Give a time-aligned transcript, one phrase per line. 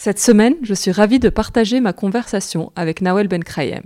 [0.00, 3.82] Cette semaine, je suis ravie de partager ma conversation avec Nawel Benkrayem.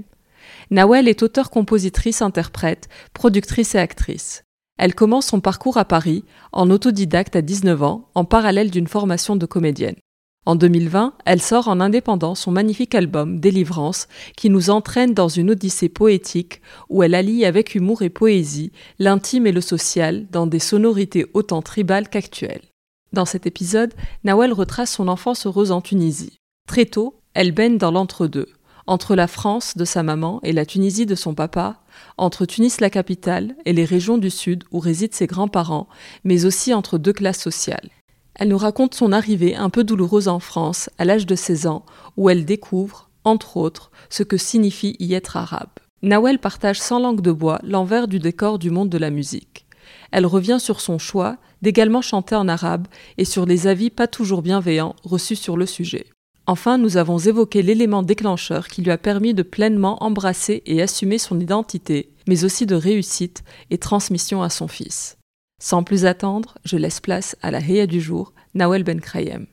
[0.71, 4.45] Nawel est auteure-compositrice, interprète, productrice et actrice.
[4.79, 9.37] Elle commence son parcours à Paris, en autodidacte à 19 ans, en parallèle d'une formation
[9.37, 9.97] de comédienne.
[10.45, 15.53] En 2020, elle sort en indépendant son magnifique album Délivrance, qui nous entraîne dans une
[15.53, 20.59] odyssée poétique où elle allie avec humour et poésie l'intime et le social dans des
[20.59, 22.72] sonorités autant tribales qu'actuelles.
[23.13, 23.93] Dans cet épisode,
[24.25, 26.39] Nawel retrace son enfance heureuse en Tunisie.
[26.67, 28.49] Très tôt, elle baigne dans l'entre-deux,
[28.87, 31.83] entre la France de sa maman et la Tunisie de son papa,
[32.17, 35.89] entre Tunis la capitale et les régions du sud où résident ses grands-parents,
[36.25, 37.91] mais aussi entre deux classes sociales.
[38.35, 41.85] Elle nous raconte son arrivée un peu douloureuse en France à l'âge de 16 ans,
[42.17, 45.69] où elle découvre, entre autres, ce que signifie y être arabe.
[46.01, 49.67] Nawel partage sans langue de bois l'envers du décor du monde de la musique.
[50.11, 54.43] Elle revient sur son choix d'également chanter en arabe et sur les avis pas toujours
[54.43, 56.07] bienveillants reçus sur le sujet.
[56.47, 61.19] Enfin, nous avons évoqué l'élément déclencheur qui lui a permis de pleinement embrasser et assumer
[61.19, 65.19] son identité, mais aussi de réussite et transmission à son fils.
[65.61, 69.47] Sans plus attendre, je laisse place à la Heya du jour, Nawel Ben Krayem.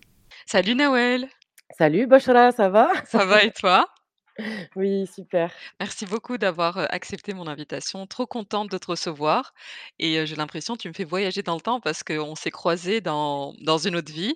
[0.47, 1.27] Salut Nawel
[1.77, 2.89] Salut Boshra, ça va?
[3.05, 3.85] Ça va et toi?
[4.75, 5.51] Oui, super.
[5.79, 8.07] Merci beaucoup d'avoir, accepté mon invitation.
[8.07, 9.53] Trop contente de te recevoir
[9.99, 13.01] et j'ai l'impression que tu me fais voyager dans le temps parce qu'on s'est croisés
[13.01, 14.33] dans dans une autre vie,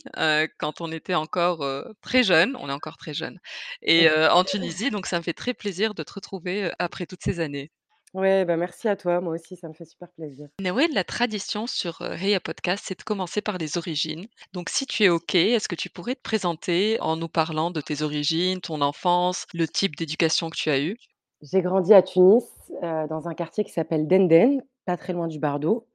[0.58, 1.66] quand on était encore,
[2.02, 3.40] très jeunes, on est encore très jeunes
[3.82, 7.40] et en Tunisie, donc ça me fait très plaisir de te retrouver, après toutes ces
[7.40, 7.70] années.
[8.14, 10.48] Ouais, bah, merci à toi, moi aussi ça me fait super plaisir.
[10.62, 14.28] Nawel, la tradition sur, heu, Heya Podcast, c'est de commencer par les origines.
[14.54, 17.82] Donc si tu es OK, est-ce que tu pourrais te présenter en nous parlant de
[17.82, 20.96] tes origines, ton enfance, le type d'éducation que tu as eu?
[21.42, 22.46] J'ai grandi à Tunis,
[22.82, 25.88] dans un quartier qui s'appelle Denden, pas très loin du Bardo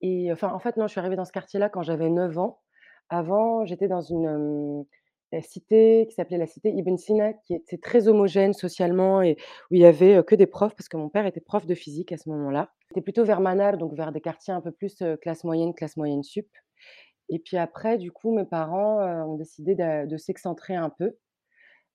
[0.00, 2.60] et enfin, en fait, non, je suis arrivée dans ce quartier-là quand j'avais 9 ans.
[3.08, 4.84] Avant, j'étais dans une,
[5.32, 9.36] hem, cité qui s'appelait la cité Ibn Sina, qui était très homogène socialement et
[9.70, 12.12] où il y avait, que des profs parce que mon père était prof de physique
[12.12, 12.70] à ce moment-là.
[12.88, 16.22] C'était plutôt vers Manar, donc vers des quartiers un peu plus, classe moyenne, classe moyenne
[16.22, 16.48] sup
[17.28, 21.16] et puis après, du coup, mes parents, ont décidé de s'excentrer un peu,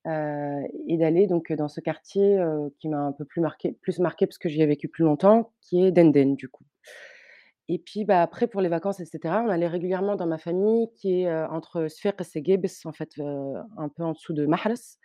[0.06, 2.38] et d'aller donc dans ce quartier,
[2.78, 5.52] qui m'a un peu plus marqué plus marqué parce que j'y ai vécu plus longtemps,
[5.60, 6.64] qui est Denden, du coup
[7.68, 10.88] et puis, bah, après pour les vacances et cetera, on allait régulièrement dans ma famille
[10.96, 13.10] qui est, entre Sfax et Ségébès, en fait,
[13.78, 14.98] un peu en dessous de Mahres,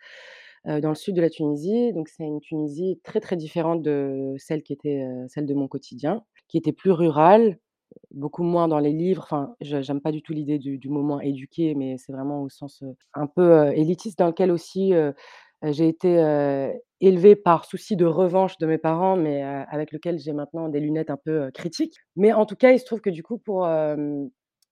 [0.68, 1.92] heu, dans le sud de la Tunisie.
[1.94, 6.24] Donc c'est une Tunisie très, très différente de celle qui était, celle de mon quotidien,
[6.48, 7.58] qui était plus rurale,
[8.12, 9.22] beaucoup moins dans les livres.
[9.24, 12.48] Enfin, j'aime pas du tout l'idée du du mot moins éduqué, mais c'est vraiment au
[12.50, 14.92] sens, un peu, élitiste dans lequel aussi,
[15.64, 16.08] j'ai été,
[17.02, 20.80] heu, élevée par souci de revanche de mes parents, mais avec lequel j'ai maintenant des
[20.80, 21.96] lunettes un peu, critiques.
[22.16, 23.66] Mais en tout cas, il se trouve que du coup pour,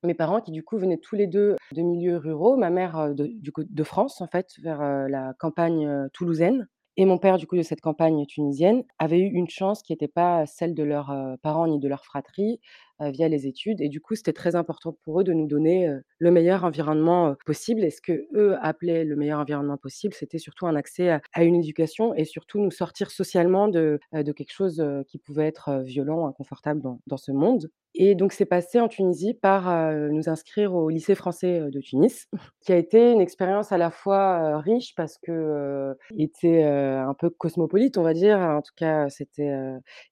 [0.02, 3.26] mes parents qui du coup venaient tous les 2 de milieux ruraux, ma mère, de
[3.26, 7.62] du de France en fait, vers, la campagne, toulousaine et mon père du coup de
[7.62, 11.78] cette campagne tunisienne, avait eu une chance qui était pas celle de leurs, parents ni
[11.78, 12.60] de leur fratrie,
[13.00, 16.02] via les études et du coup, c'était très important pour eux de nous donner, heu,
[16.19, 20.66] le meilleur environnement, heu, possible et ce qu'eux appelaient le meilleur environnement possible, c'était surtout
[20.66, 25.19] un accès à une éducation et surtout nous sortir socialement de, de quelque chose, qui
[25.19, 29.92] pouvait être, violent, inconfortable dans dans ce monde et donc c'est passé en Tunisie par,
[29.94, 32.26] nous inscrire au lycée français, de Tunis,
[32.60, 37.96] qui a été une expérience à la fois, riche parce que, était, un peu cosmopolite,
[37.96, 38.38] on va dire.
[38.38, 39.49] En tout cas, c'était,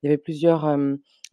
[0.02, 0.64] il y avait plusieurs,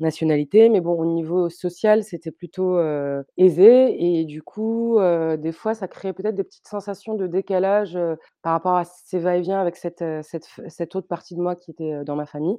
[0.02, 5.52] nationalité, mais bon, au niveau social, c'était plutôt, heu, aisé et du coup, heu, des
[5.52, 9.60] fois, ça créait peut-être des petites sensations de décalage, heu, par rapport à ces va-et-vient
[9.62, 10.04] avec cette,
[10.68, 12.58] cette autre partie de moi qui était, dans ma famille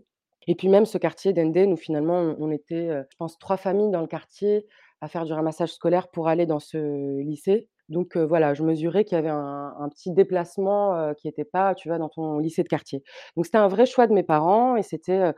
[0.49, 4.01] et puis même ce quartier d'Enden où finalement on était, je pense 3 familles dans
[4.01, 4.67] le quartier
[5.01, 7.69] à faire du ramassage scolaire pour aller dans ce lycée.
[7.89, 11.99] Donc voilà, je mesurais qu'il y avait un petit déplacement, qui était pas, tu vois,
[11.99, 13.03] dans ton lycée de quartier.
[13.37, 15.33] Donc c'était un vrai choix de mes parents et c'était,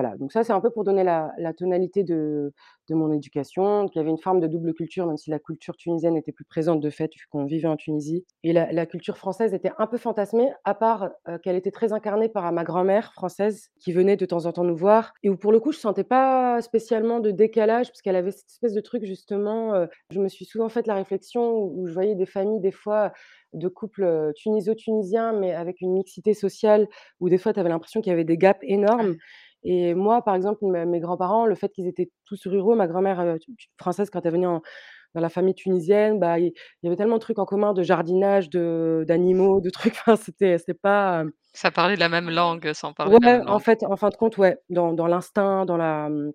[0.00, 2.52] voilà, donc ça, c'est un peu pour donner la tonalité de
[2.88, 3.82] de mon éducation.
[3.82, 6.44] Donc y avait une forme de double culture, même si la culture tunisienne était plus
[6.44, 9.98] présente de fait, vu qu'on vivait en Tunisie et la culture française était un peu
[9.98, 14.24] fantasmée, à part, heu, qu'elle était très incarnée par ma grand-mère française qui venait de
[14.26, 17.30] temps en temps nous voir et où pour le coup, je sentais pas spécialement de
[17.30, 20.86] décalage parce qu'elle avait cette espèce de truc justement, heu, je me suis souvent fait
[20.86, 23.12] la réflexion où je voyais des familles des fois
[23.54, 26.86] de couples, tuniso-tunisiens, mais avec une mixité sociale
[27.20, 29.16] où des fois tu avais l'impression qu'il y avait des gaps énormes.
[29.70, 33.36] Et moi, par exemple, me mes grands-parents, le fait qu'ils étaient tous ruraux, ma grand-mère,
[33.40, 34.62] tu française quand elle venait en
[35.14, 38.50] dans la famille tunisienne, bah, il y avait tellement de trucs en commun, de jardinage,
[38.50, 42.92] de d'animaux, de trucs, enfin c'était c'était pas, hem Ça parlait la même langue, sans
[42.94, 46.32] parler la en fait en fin de compte, ouais, dans dans l'instinct, dans la, mmh,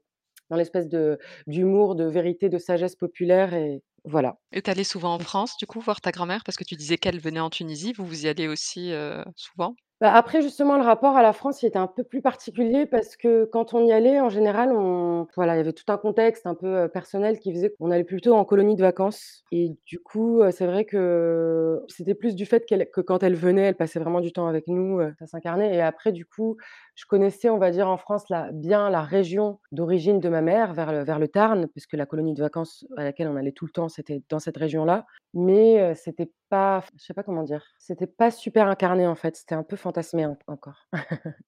[0.49, 4.37] dans l'espèce de d'humour, de vérité, de sagesse populaire et voilà.
[4.51, 6.43] Et tu allais souvent en France, du coup, voir ta grand-mère?
[6.45, 7.93] Parce que tu disais qu'elle venait en Tunisie.
[7.93, 9.75] Vous, vous y allez aussi, heu, souvent?
[10.03, 13.15] Bah, après justement le rapport à la France, il était un peu plus particulier parce
[13.15, 16.45] que quand on y allait en général, on voilà, il y avait tout un contexte
[16.45, 19.45] un peu, heu, personnel qui faisait qu'on allait plutôt en colonie de vacances.
[19.53, 23.61] Et du coup, heu, c'est vrai que c'était plus du fait que quand elle venait,
[23.61, 25.73] elle passait vraiment du temps avec nous, heu, ça s'incarnait.
[25.73, 26.57] Et après du coup,
[26.95, 30.73] je connaissais, on va dire en France, la bien la région d'origine de ma mère
[30.73, 33.65] vers le vers le Tarn, puisque la colonie de vacances à laquelle on allait tout
[33.65, 37.65] le temps, c'était dans cette région-là mais heu, c'était pas je sais pas comment dire,
[37.79, 40.87] c'était pas super incarné en fait, c'était un peu fantasmé en encore.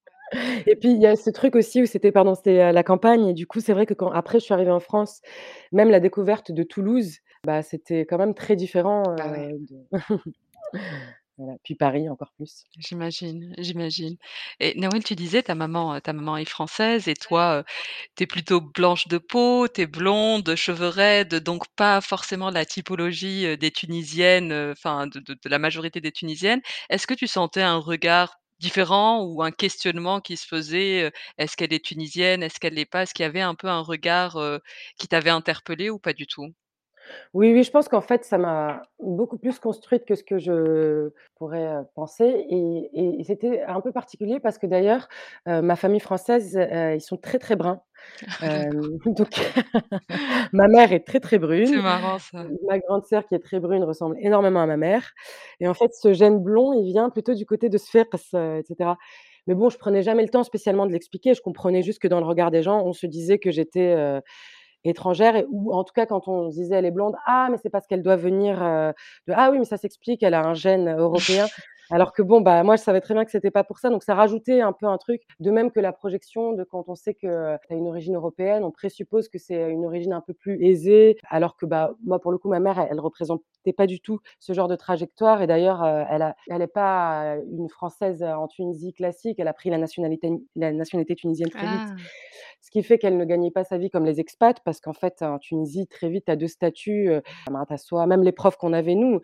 [0.68, 3.28] Et puis il y a ce truc aussi où c'était pardon, c'était à la campagne
[3.28, 5.22] et du coup, c'est vrai que quand après je suis arrivée en France,
[5.72, 9.52] même la découverte de Toulouse, bah, c'était quand même très différent, Bah, ouais.
[9.54, 9.86] de
[11.38, 12.64] voilà, puis Paris encore plus.
[12.78, 14.16] J'imagine, j'imagine
[14.62, 17.64] et Naouël, tu disais ta maman, heu, ta maman est française et toi, heu,
[18.16, 22.66] tu es plutôt blanche de peau, tu es blonde, cheveux raides, donc pas forcément la
[22.66, 26.62] typologie, heu, des Tunisiennes, enfin de de de la majorité des Tunisiennes.
[26.90, 31.12] Est-ce que tu sentais un regard différent ou un questionnement qui se faisait?
[31.38, 32.44] Est-ce qu'elle est tunisienne?
[32.44, 33.04] Est-ce qu'elle l'est pas?
[33.04, 34.38] Est-ce qu'il y avait un peu un regard,
[34.98, 36.48] qui t'avait interpellée ou pas du tout?
[37.34, 41.10] Oui, oui, je pense qu'en fait, ça m'a beaucoup plus construite que ce que je
[41.36, 45.08] pourrais, penser et et et c'était un peu particulier parce que d'ailleurs,
[45.46, 46.58] ma famille française,
[46.94, 47.82] ils sont très, très bruns.
[48.42, 49.30] Hem, donc
[50.54, 51.82] ma mère est très, très C'est brune.
[51.82, 52.46] marrant ça.
[52.68, 55.14] Ma grande sœur qui est très brune ressemble énormément à ma mère
[55.60, 58.64] et en fait, ce gène blond, il vient plutôt du côté de Sfax, heu, et
[58.64, 58.98] cetera.
[59.48, 61.34] Mais bon, je prenais jamais le temps spécialement de l'expliquer.
[61.36, 63.94] Je comprenais juste que dans le regard des gens, on se disait que j'étais,
[64.86, 67.88] étrangère ou en tout cas quand on disait: «Elle est blonde», «Ah mais c'est parce
[67.88, 68.94] qu'elle doit venir, heu,
[69.28, 71.50] de ah oui, mais ça s'explique, elle a un gène européen».
[71.92, 74.04] Alors que bon, bah, moi je savais très bien que c'était pas pour ça, donc
[74.04, 75.22] ça rajoutait un peu un truc.
[75.40, 78.64] De même que la projection de quand on sait que tu as une origine européenne,
[78.64, 82.32] on présuppose que c'est une origine un peu plus aisée, alors que, bah, moi pour
[82.32, 85.48] le coup ma mère, elle elle représentait pas du tout ce genre de trajectoire et
[85.48, 89.70] d'ailleurs, heu, elle a elle est pas une Française en Tunisie classique, elle a pris
[89.70, 91.90] la nationalité la nationalité tunisienne très vite.
[91.90, 92.10] Ah!
[92.62, 95.22] Ce qui fait qu'elle ne gagnait pas sa vie comme les expats parce qu'en fait
[95.24, 97.10] en Tunisie très vite tu as 2 statuts,
[97.48, 99.22] tu as soit même les profs qu'on avait nous,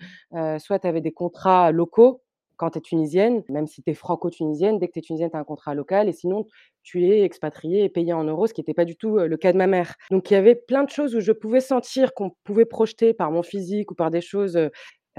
[0.59, 2.21] soit tu avais des contrats locaux
[2.61, 5.35] quand tu es tunisienne, même si tu es franco-tunisienne, dès que tu es tunisienne, tu
[5.35, 6.45] as un contrat local et sinon
[6.83, 9.35] tu es expatriée et payée en euros, ce qui était pas du tout, heu, le
[9.35, 9.95] cas de ma mère.
[10.11, 13.31] Donc il y avait plein de choses où je pouvais sentir qu'on pouvait projeter par
[13.31, 14.69] mon physique ou par des choses, heu,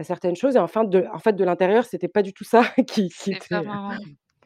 [0.02, 3.08] certaines choses et enfin de en fait de l'intérieur, c'était pas du tout ça qui
[3.08, 3.96] qui était, marrant.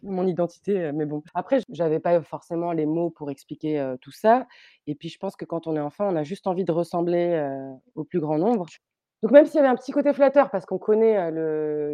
[0.03, 1.23] mon identité, mais bon.
[1.35, 4.47] Après j'avais pas forcément les mots pour expliquer, tout ça
[4.87, 7.47] et puis je pense que quand on est enfant, on a juste envie de ressembler,
[7.95, 8.65] au plus grand nombre.
[9.27, 11.33] Donc même s'il y avait un petit côté flatteur parce qu'on connaît,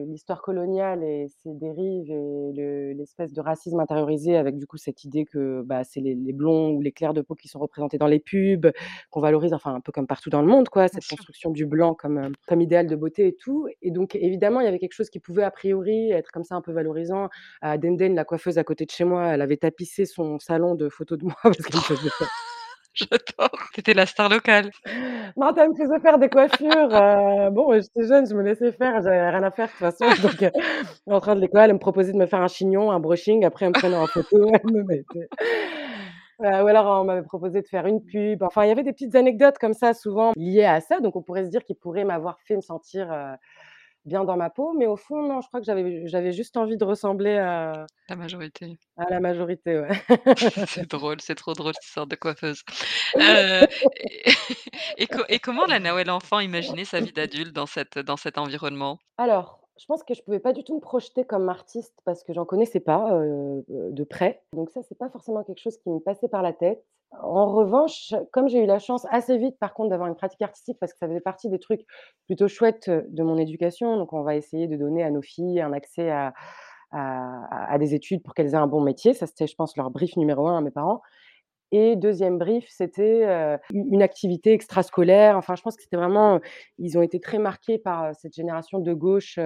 [0.05, 5.03] l'histoire coloniale et ses dérives et le l'espèce de racisme intériorisé avec du coup cette
[5.05, 7.97] idée que, bah, c'est les les blonds ou les clairs de peau qui sont représentés
[7.97, 8.71] dans les pubs,
[9.09, 11.95] qu'on valorise, enfin un peu comme partout dans le monde quoi, cette construction du blanc
[11.95, 13.67] comme, comme idéal de beauté et tout.
[13.81, 16.55] Et donc évidemment, il y avait quelque chose qui pouvait a priori être comme ça
[16.55, 17.31] un peu valorisant.
[17.63, 20.91] À Denden, la coiffeuse à côté de chez moi, elle avait tapissé son salon de
[20.91, 22.29] photos de moi parce qu'elle me faisait faire
[22.95, 24.71] J'adore, tu étais la star locale.
[25.37, 29.01] Marthe, elle me faisait faire des coiffures, heu, bon, j'étais jeune, je me laissais faire,
[29.01, 30.51] j'avais rien à faire de toute façon, donc heu,
[31.07, 33.65] en train de l'école, elle me proposait de me faire un chignon, un brushing, après
[33.65, 35.29] elle me prenait en photo, elle me mettait
[36.41, 38.93] heu, ou alors on m'avait proposé de faire une pub, enfin il y avait des
[38.93, 42.05] petites anecdotes comme ça souvent liées à ça, donc on pourrait se dire qu'il pourrait
[42.05, 43.11] m'avoir fait me sentir,
[44.05, 46.77] bien dans ma peau, mais au fond, non, je crois que j'avais j'avais juste envie
[46.77, 48.79] de ressembler à La majorité.
[48.97, 49.89] à la majorité, ouais.
[50.67, 52.63] C'est drôle, c'est trop drôle cette histoire de coiffeuse.
[53.21, 53.67] Heu
[53.97, 54.25] et
[54.99, 58.39] et co et comment la Nawel enfant imaginait sa vie d'adulte dans cet dans cet
[58.39, 58.99] environnement?
[59.19, 62.33] Alors, je pense que je pouvais pas du tout me projeter comme artiste parce que
[62.33, 64.43] j'en connaissais pas, heu, de près.
[64.53, 66.85] Donc ça, c'est pas forcément quelque chose qui me passait par la tête.
[67.21, 70.79] En revanche, comme j'ai eu la chance assez vite, par contre, d'avoir une pratique artistique
[70.81, 71.83] parce que ça faisait partie des trucs
[72.27, 75.61] plutôt chouettes, heu, de mon éducation, donc on va essayer de donner à nos filles
[75.61, 76.33] un accès à
[76.95, 79.15] à des études pour qu'elles aient un bon métier.
[79.15, 81.01] Ça, c'était, je pense, leur brief numéro 1 à mes parents
[81.73, 85.37] et 2e brief, c'était, heu, u une activité extrascolaire.
[85.39, 86.41] Enfin, je pense que c'était vraiment, heu,
[86.79, 89.39] ils ont été très marqués par, cette génération de gauche,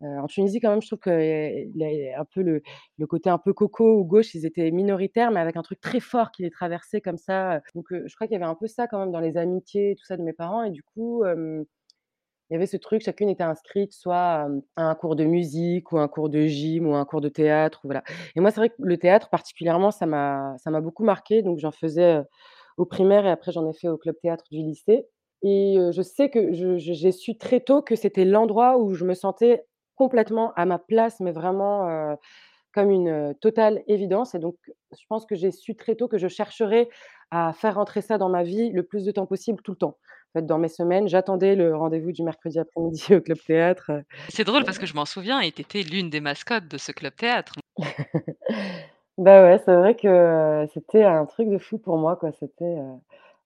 [0.00, 3.98] en Tunisie quand même, je trouve que les un peu le côté un peu coco
[3.98, 7.18] ou gauche, ils étaient minoritaires, mais avec un truc très fort qui les traversait comme
[7.18, 9.94] ça, donc je crois qu'il y avait un peu ça quand même dans les amitiés,
[9.98, 13.42] tout ça de mes parents et du coup, il y avait ce truc, chacune était
[13.44, 17.20] inscrite soit, à un cours de musique ou un cours de gym ou un cours
[17.20, 18.04] de théâtre ou voilà.
[18.36, 22.20] Et moi, c'est vrai que le théâtre particulièrement, ça m'a beaucoup marquée, donc j'en faisais,
[22.78, 25.06] au primaire et après j'en ai fait au club théâtre du lycée.
[25.42, 29.64] Et je sais que j'ai su très tôt que c'était l'endroit où je me sentais
[29.96, 32.16] complètement à ma place, mais vraiment, heu,
[32.72, 34.56] comme une, heu, totale évidence et donc
[34.92, 36.88] je pense que j'ai su très tôt que je chercherais
[37.30, 39.98] à faire rentrer ça dans ma vie le plus de temps possible, tout le temps.
[40.34, 43.90] En fait, dans mes semaines, j'attendais le rendez-vous du mercredi après-midi au club théâtre,
[44.28, 46.92] C'est drôle parce que je m'en souviens et tu étais l'une des mascottes de ce
[46.92, 47.54] club théâtre.
[49.18, 50.08] Bah, ouais, c'est vrai que,
[50.64, 52.32] heu, c'était un truc de fou pour moi, quoi.
[52.32, 52.64] C'était,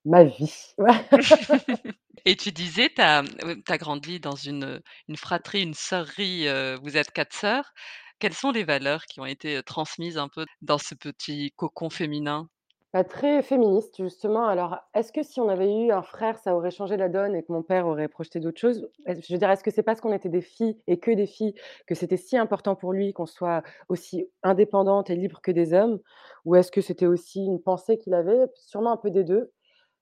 [0.05, 0.75] ma vie.
[2.25, 6.47] Et tu disais, tu as, grandi dans une, une fratrie, une sœurie,
[6.83, 7.73] vous êtes 4 sœurs.
[8.19, 12.49] Quelles sont les valeurs qui ont été, transmises un peu dans ce petit cocon féminin?
[12.93, 14.47] Bah, très féministe justement.
[14.49, 17.45] Alors, est-ce que si on avait eu un frère, ça aurait changé la donne et
[17.45, 18.89] que mon père aurait projeté d'autres choses?
[19.07, 21.55] Je veux dire, est-ce que c'est parce qu'on était des filles et que des filles,
[21.87, 26.01] que c'était si important pour lui qu'on soit aussi indépendantes et libres que des hommes?
[26.45, 28.47] Ou est-ce que c'était aussi une pensée qu'il avait?
[28.57, 29.53] Sûrement un peu des 2.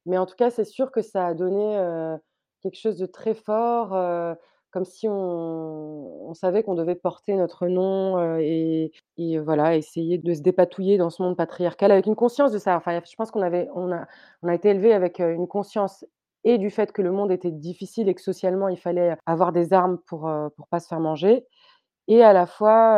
[0.09, 1.77] Mais en tout cas, c'est sûr que ça a donné,
[2.63, 3.91] quelque chose de très fort,
[4.71, 8.91] comme si on savait qu'on devait porter notre nom, et
[9.41, 12.77] voilà, essayer de se dépatouiller dans ce monde patriarcal avec une conscience de ça.
[12.77, 14.07] Enfin, je pense qu'on avait on a
[14.43, 16.05] on a été élevés avec, une conscience
[16.45, 19.73] et du fait que le monde était difficile et que socialement, il fallait avoir des
[19.73, 21.47] armes pour, pour pas se faire manger
[22.09, 22.97] et à la fois,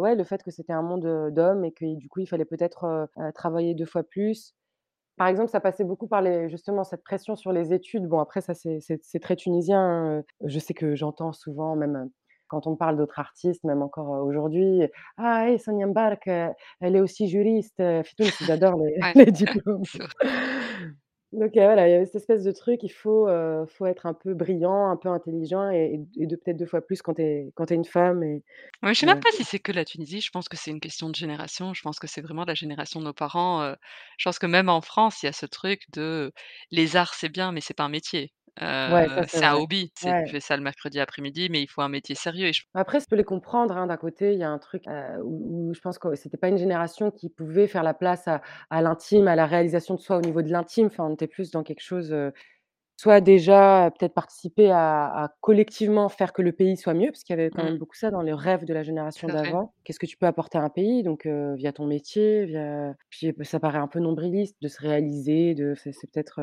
[0.00, 3.08] ouais, le fait que c'était un monde, d'hommes et que du coup, il fallait peut-être,
[3.34, 4.54] travailler 2 fois plus.
[5.20, 8.06] Par exemple, ça passait beaucoup par les justement cette pression sur les études.
[8.08, 12.10] Bon après ça c'est très tunisien, heu, je sais que j'entends souvent même, heu,
[12.48, 14.80] quand on parle d'autres artistes, même encore, heu, aujourd'hui:
[15.18, 18.02] «Ah hey, Sonia Mbark, elle est aussi juriste, heu»,
[18.40, 19.86] ils adorent les Ouais, les ouais, diplômes.
[21.32, 23.28] Donc voilà, il y avait cette espèce de truc, il faut,
[23.68, 27.14] faut être un peu brillant, un peu intelligent et de peut-être 2 fois plus quand
[27.14, 28.42] tu es quand tu es une femme et
[28.82, 30.80] Ouais, je sais même pas si c'est que la Tunisie, je pense que c'est une
[30.80, 31.74] question de génération.
[31.74, 33.74] Je pense que c'est vraiment la génération de nos parents,
[34.18, 36.32] je pense que même en France, il y a ce truc de
[36.70, 38.32] les arts, c'est bien, mais c'est pas un métier.
[38.86, 39.90] Ouais, ça c'est un hobby.
[39.94, 42.62] C'est tu fais ça le mercredi après-midi, mais il faut un métier sérieux et je
[42.74, 45.70] Après, je peux les comprendre, hein, d'un côté, il y a un truc, heu, où
[45.70, 48.80] où je pense que c'était pas une génération qui pouvait faire la place à à
[48.80, 50.86] l'intime, à la réalisation de soi au niveau de l'intime.
[50.86, 52.32] Enfin, on était plus dans quelque chose, heu,
[52.96, 57.36] soit déjà peut-être participer à à collectivement faire que le pays soit mieux, parce qu'il
[57.36, 57.70] y avait quand Mmh.
[57.70, 59.74] même beaucoup ça dans les rêves de la génération d'avant.
[59.84, 61.02] Qu'est-ce que tu peux apporter à un pays?
[61.04, 65.74] Donc via ton métier, via puis ça paraît un peu nombriliste de se réaliser, de
[65.76, 66.40] c'est peut-être,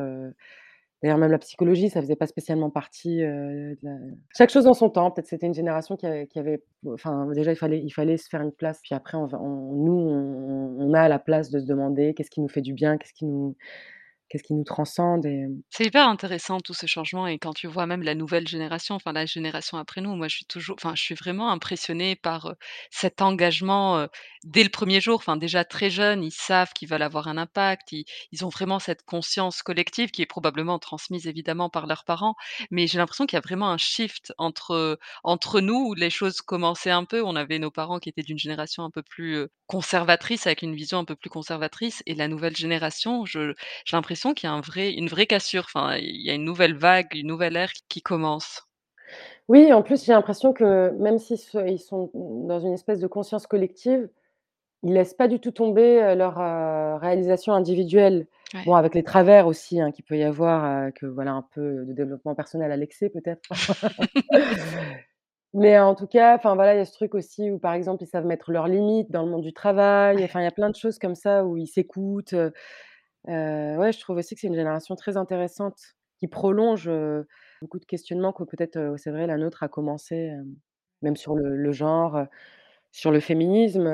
[1.02, 3.96] d'ailleurs même la psychologie, ça faisait pas spécialement partie, heu, de la
[4.36, 5.10] chaque chose en son temps.
[5.10, 8.94] Peut-être c'était une génération qui avait enfin déjà il fallait se faire une place, puis
[8.94, 12.72] après nous on on a la place de se demander qu'est-ce qui nous fait du
[12.74, 13.56] bien, qu'est-ce qui nous
[14.28, 15.26] qu'est-ce qui nous transcende
[15.70, 19.12] C'est hyper intéressant tout ce changement et quand tu vois même la nouvelle génération, enfin
[19.12, 22.54] la génération après nous, moi je suis toujours enfin je suis vraiment impressionnée par,
[22.90, 24.06] cet engagement,
[24.44, 25.16] dès le 1er jour.
[25.16, 29.04] Enfin déjà très jeunes, ils savent qu'ils veulent avoir un impact, ils ont vraiment cette
[29.04, 32.34] conscience collective qui est probablement transmise évidemment par leurs parents.
[32.70, 36.40] Mais j'ai l'impression qu'il y a vraiment un shift entre, entre nous où les choses
[36.40, 40.46] commençaient un peu, on avait nos parents qui étaient d'une génération un peu plus, conservatrice,
[40.46, 43.52] avec une vision un peu plus conservatrice et la nouvelle génération, j'ai
[43.92, 45.66] l'impression qu'il y a un vrai une vraie cassure.
[45.72, 48.62] Enfin, il y a une nouvelle vague, une nouvelle ère qui commence.
[49.48, 53.46] Oui, en plus, j'ai l'impression que même s'ils ils sont dans une espèce de conscience
[53.46, 54.08] collective,
[54.82, 56.00] ils laissent pas du tout tomber,
[57.00, 58.26] réalisations individuelles.
[58.54, 58.64] Ouais.
[58.64, 61.92] Bon, avec les travers aussi, hein, qu'il peut y avoir, que voilà un peu de
[61.92, 63.42] développement personnel à l'excès peut-être.
[65.54, 68.02] Mais en tout cas, enfin voilà, il y a ce truc aussi où par exemple,
[68.02, 70.22] ils savent mettre leurs limites dans le monde du travail.
[70.24, 72.34] Enfin, il y a plein de choses comme ça où ils s'écoutent,
[73.28, 75.76] heu, ouais, je trouve aussi que c'est une génération très intéressante.
[76.18, 76.90] qui prolonge,
[77.62, 80.32] beaucoup de questionnements que peut-être, heu, c'est vrai la nôtre a commencé,
[81.02, 82.26] même sur le le genre,
[82.92, 83.84] sur le féminisme,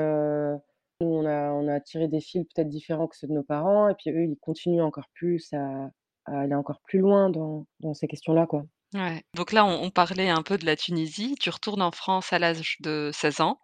[1.01, 3.87] nous on a on a tiré des fils peut-être différents que ceux de nos parents
[3.89, 5.91] et puis eux, ils continuent encore plus à
[6.25, 8.65] à aller encore plus loin dans dans ces questions-là, quoi.
[8.93, 11.35] Ouais, donc là, on on parlait un peu de la Tunisie.
[11.39, 13.59] Tu retournes en France à l'âge de 16 ans,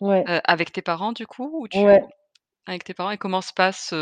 [0.00, 1.50] Ouais, avec tes parents du coup?
[1.62, 2.02] Ou ouais.
[2.02, 2.12] tu
[2.66, 3.94] avec tes parents et comment se passe,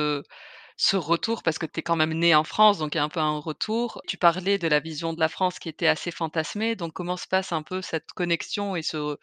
[0.82, 1.42] ce retour?
[1.42, 3.20] Parce que tu es quand même né en France, donc il y a un peu
[3.20, 4.00] un retour.
[4.08, 7.28] Tu parlais de la vision de la France qui était assez fantasmée, donc comment se
[7.28, 9.16] passe un peu cette connexion et ce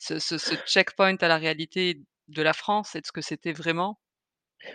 [0.00, 2.96] ce ce ce checkpoint à la réalité de la France?
[2.96, 4.00] Et de ce que c'était vraiment?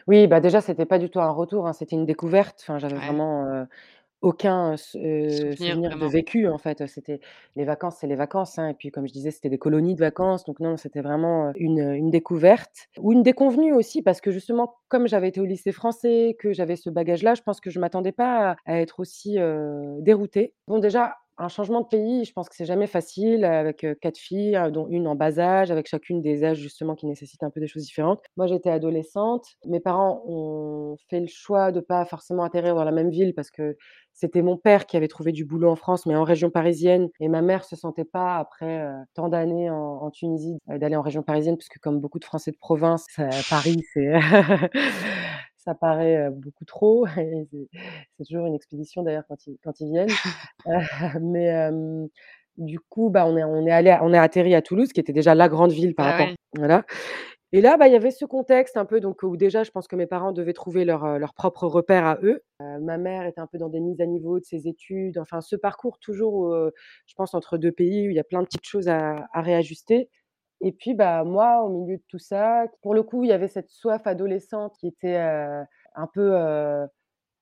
[0.08, 2.60] Oui, bah, déjà, c'était pas du tout un retour, hein, c'était une découverte.
[2.62, 3.66] Enfin, j'avais Ouais, vraiment, heu,
[4.22, 6.86] aucun, souvenir souvenir de vécu, en fait.
[6.88, 7.20] C'était
[7.56, 10.00] les vacances, c'est les vacances, hein et puis, comme je disais, c'était des colonies de
[10.00, 14.76] vacances, donc non, c'était vraiment, une, une découverte ou une déconvenue aussi parce que, justement,
[14.90, 18.12] comme j'avais été au lycée français, que j'avais ce bagage-là, je pense que je m'attendais
[18.12, 19.38] pas à à être aussi,
[20.00, 20.54] déroutée.
[20.68, 24.60] Bon, déjà, un changement de pays, je pense que c'est jamais facile avec, 4 filles,
[24.72, 27.68] dont une en bas âge, avec chacune des âges justement qui nécessitent un peu des
[27.68, 28.22] choses différentes.
[28.38, 32.92] Moi, j'étais adolescente, mes parents ont fait le choix de pas forcément atterrir dans la
[32.92, 33.76] même ville parce que
[34.14, 37.28] c'était mon père qui avait trouvé du boulot en France, mais en région parisienne et
[37.28, 41.58] ma mère se sentait pas après, tant d'années en en Tunisie, d'aller en région parisienne
[41.58, 43.06] puisque comme beaucoup de Français de province,
[43.50, 44.12] Paris, c'est
[45.64, 47.06] ça paraît, beaucoup trop
[48.18, 50.18] c'est toujours une expédition d'ailleurs quand ils quand ils viennent.
[50.68, 50.72] Heu,
[51.22, 51.70] mais
[52.58, 55.14] du coup, bah, on est on est allés on est atterri à Toulouse, qui était
[55.14, 56.38] déjà la grande ville par Bah, rapport ouais.
[56.58, 56.86] voilà
[57.54, 59.88] et là, bah, il y avait ce contexte un peu donc où déjà je pense
[59.88, 62.44] que mes parents devaient trouver leur, heu, leurs propres repères à eux.
[62.62, 65.42] Heu, ma mère était un peu dans des mises à niveau de ses études, enfin
[65.42, 66.54] ce parcours toujours,
[67.08, 69.42] je pense entre 2 pays où il y a plein de petites choses à à
[69.42, 70.10] réajuster
[70.62, 73.48] et puis, bah, moi, au milieu de tout ça, pour le coup, il y avait
[73.48, 76.88] cette soif adolescente qui était, un peu, heu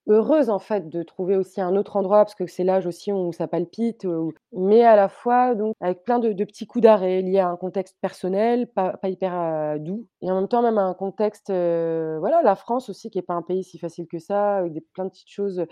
[0.07, 3.31] Heureuse en fait de trouver aussi un autre endroit parce que c'est l'âge aussi où
[3.31, 4.07] ça palpite,
[4.51, 7.95] mais à la fois donc avec plein de petits coups d'arrêt liés à un contexte
[8.01, 13.11] personnel, pas hyper, doux et en même temps même un contexte, voilà la France aussi
[13.11, 15.63] qui est pas un pays si facile que ça, avec plein de petites choses,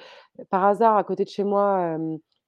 [0.52, 1.98] par hasard à côté de chez moi,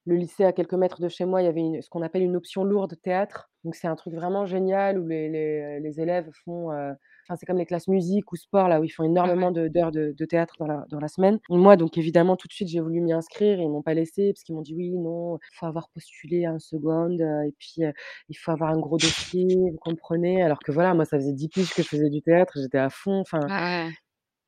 [0.10, 2.24] le lycée à quelques mètres de chez moi, il y avait une ce qu'on appelle
[2.24, 6.30] une option lourde théâtre, donc c'est un truc vraiment génial où les les les élèves
[6.46, 6.94] font, heu
[7.28, 10.14] Enfin, c'est comme les classes musique ou sport là où ils font énormément d'heures de
[10.18, 11.40] de théâtre dans la dans la semaine.
[11.50, 14.32] Moi donc évidemment tout de suite j'ai voulu m'y inscrire et ils m'ont pas laissée
[14.34, 17.84] parce qu'ils m'ont dit: «Oui, non, il faut avoir postulé 1 seconde, heu et puis,
[17.86, 17.94] heu,
[18.30, 21.50] il faut avoir un gros dossier, vous comprenez?» alors que voilà, moi ça faisait 10
[21.50, 23.92] piges que je faisais du théâtre, j'étais à fond, enfin ouais.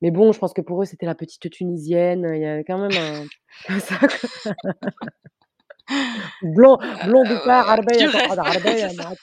[0.02, 2.80] mais bon, je pense que pour eux c'était la petite tunisienne, il y avait quand
[2.80, 3.30] même un
[5.91, 6.27] comme ça quoi.
[6.43, 9.03] Blond blonde ou pas, Heu, عربية tu restes تقعد عربية c'est ça.
[9.03, 9.17] ما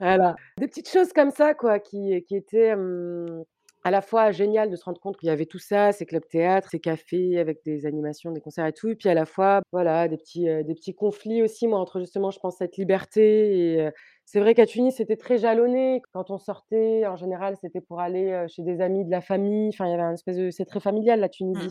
[0.00, 3.44] Voilà, des petites choses comme ça quoi qui qui étaient, hem,
[3.84, 6.26] à la fois géniales de se rendre compte qu'il y avait tout ça, ces clubs
[6.28, 9.62] théâtre, ces cafés avec des animations, des concerts et tout et puis à la fois,
[9.72, 13.74] voilà, des petits, heu, des petits conflits aussi moi entre justement je pense cette liberté
[13.76, 13.92] et heu,
[14.26, 16.02] c'est vrai qu'à Tunis c'était très jalonné.
[16.12, 19.70] Quand on sortait en général c'était pour aller, heu, chez des amis de la famille,
[19.70, 21.70] enfin il y avait un espèce de c'est très familial la Mmh.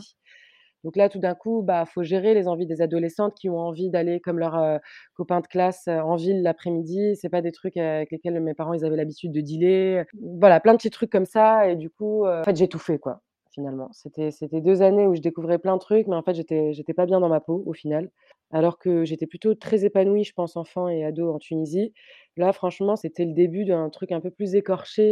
[0.83, 3.89] Donc là, tout d'un coup, bah, faut gérer les envies des adolescentes qui ont envie
[3.89, 4.79] d'aller comme leurs,
[5.15, 7.15] copains de classe, en ville l'après-midi.
[7.15, 10.05] C'est pas des trucs, avec lesquels mes parents, ils avaient l'habitude de dealer.
[10.39, 12.99] Voilà, plein de petits trucs comme ça et du coup, en fait, j'ai tout fait,
[12.99, 13.89] quoi, finalement.
[13.93, 17.05] C'était 2 années où je découvrais plein de trucs, mais en fait, j'étais j'étais pas
[17.05, 18.09] bien dans ma peau, au final.
[18.53, 21.93] Alors que j'étais plutôt très épanouie, je pense, enfant et ado en Tunisie.
[22.37, 25.03] Là, franchement, c'était le début d'un truc un peu plus écorché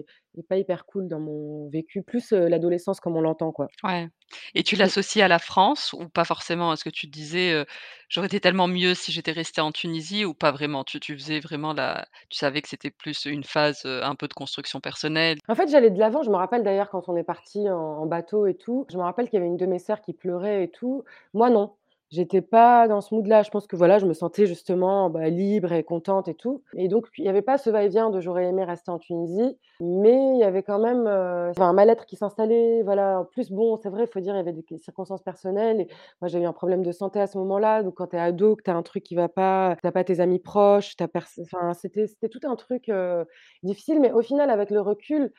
[0.00, 3.72] et et pas hyper cool dans mon vécu, plus, l'adolescence comme on l'entend, quoi.
[3.82, 4.08] Ouais
[4.54, 6.72] et tu l'associes à la France ou pas forcément?
[6.72, 7.64] Est-ce que tu te disais,
[8.08, 10.84] «J'aurais été tellement mieux si j'étais restée en Tunisie» ou pas vraiment?
[10.84, 14.34] Tu tu faisais vraiment la tu savais que c'était plus une phase, un peu de
[14.34, 15.38] construction personnelle?
[15.48, 16.22] En fait, j'allais de l'avant.
[16.22, 19.02] Je me rappelle d'ailleurs quand on est partis en en bateau et tout, je me
[19.02, 21.04] rappelle qu'il y avait une de mes sœurs qui pleurait et tout.
[21.34, 21.74] Moi non,
[22.10, 23.42] j'étais pas dans ce mood-là.
[23.42, 26.88] Je pense que voilà, je me sentais justement, bah, libre et contente et tout et
[26.88, 30.38] donc il y avait pas ce va-et-vient de j'aurais aimé rester en Tunisie, mais il
[30.38, 33.20] y avait quand même, heu, un mal-être qui s'installait, voilà.
[33.20, 35.86] En plus, bon, c'est vrai, il faut dire, il y avait des circonstances personnelles et
[36.20, 38.56] moi, j'ai eu un problème de santé à ce moment-là, donc quand tu es ado,
[38.56, 41.02] que tu as un truc qui va pas, tu as pas tes amis proches, tu
[41.02, 43.24] as pers enfin, c'était c'était tout un truc, heu,
[43.62, 45.32] difficile, mais au final, avec le recul,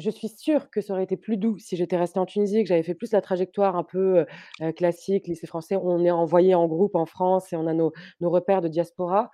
[0.00, 2.68] je suis sûre que ça aurait été plus doux si j'étais restée en Tunisie, que
[2.68, 4.26] j'avais fait plus la trajectoire un peu,
[4.62, 5.76] heu, classique, lycée français.
[5.76, 9.30] On est envoyé en groupe en France et on a nos nos repères de diaspora.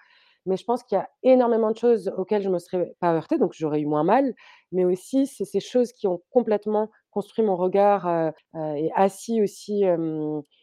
[0.47, 3.37] Mais je pense qu'il y a énormément de choses auxquelles je me serais pas heurtée,
[3.39, 4.35] donc j'aurais eu moins mal.
[4.73, 8.33] Mais aussi, c'est ces choses qui ont complètement construit mon regard, heu
[8.77, 9.85] et assis aussi,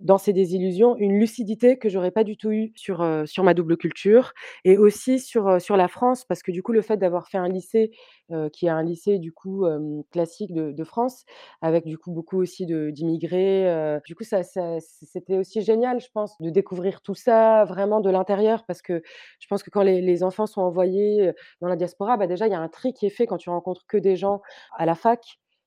[0.01, 3.77] dans ces désillusions, une lucidité que j'aurais pas du tout eu sur, sur ma double
[3.77, 4.33] culture
[4.65, 6.25] et aussi sur, sur la France.
[6.25, 7.91] Parce que du coup, le fait d'avoir fait un lycée,
[8.53, 9.65] qui est un lycée du coup,
[10.11, 11.25] classique de France,
[11.61, 16.49] avec du coup beaucoup aussi d'immigrés, du coup ça c'était aussi génial, je pense, de
[16.49, 18.63] découvrir tout ça vraiment de l'intérieur.
[18.65, 19.01] Parce que
[19.39, 22.51] je pense que quand les les enfants sont envoyés, dans la diaspora, bah, déjà il
[22.51, 24.41] y a un tri qui est fait quand tu rencontres que des gens
[24.77, 25.21] à la fac.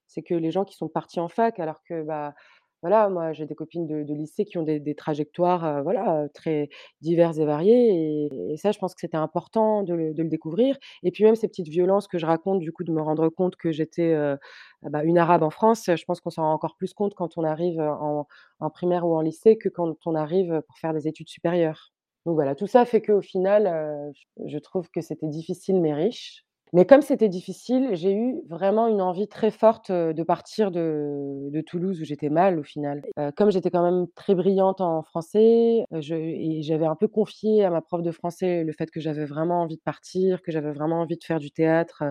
[0.09, 2.35] C'est que les gens qui sont partis en fac alors que, bah,
[2.83, 6.69] voilà, moi j'ai des copines de lycée qui ont des trajectoires, heu, voilà, heu, très
[7.01, 11.25] diverses et variées et ça je pense que c'était important de le découvrir et puis
[11.25, 14.13] même ces petites violences que je raconte du coup de me rendre compte que j'étais,
[14.15, 14.37] heu,
[14.83, 17.45] bah, une arabe en France, je pense qu'on s'en rend encore plus compte quand on
[17.45, 21.93] arrive, en primaire ou en lycée que quand on arrive pour faire des études supérieures.
[22.27, 24.13] Donc voilà, tout ça fait qu'au final,
[24.47, 26.46] je trouve que c'était difficile mais riche.
[26.73, 31.61] Mais comme c'était difficile, j'ai eu vraiment une envie très forte, de partir de de
[31.61, 33.05] Toulouse où j'étais mal au final.
[33.37, 37.81] Comme j'étais quand même très brillante en français, et j'avais un peu confié à ma
[37.81, 41.17] prof de français le fait que j'avais vraiment envie de partir, que j'avais vraiment envie
[41.17, 42.03] de faire du théâtre.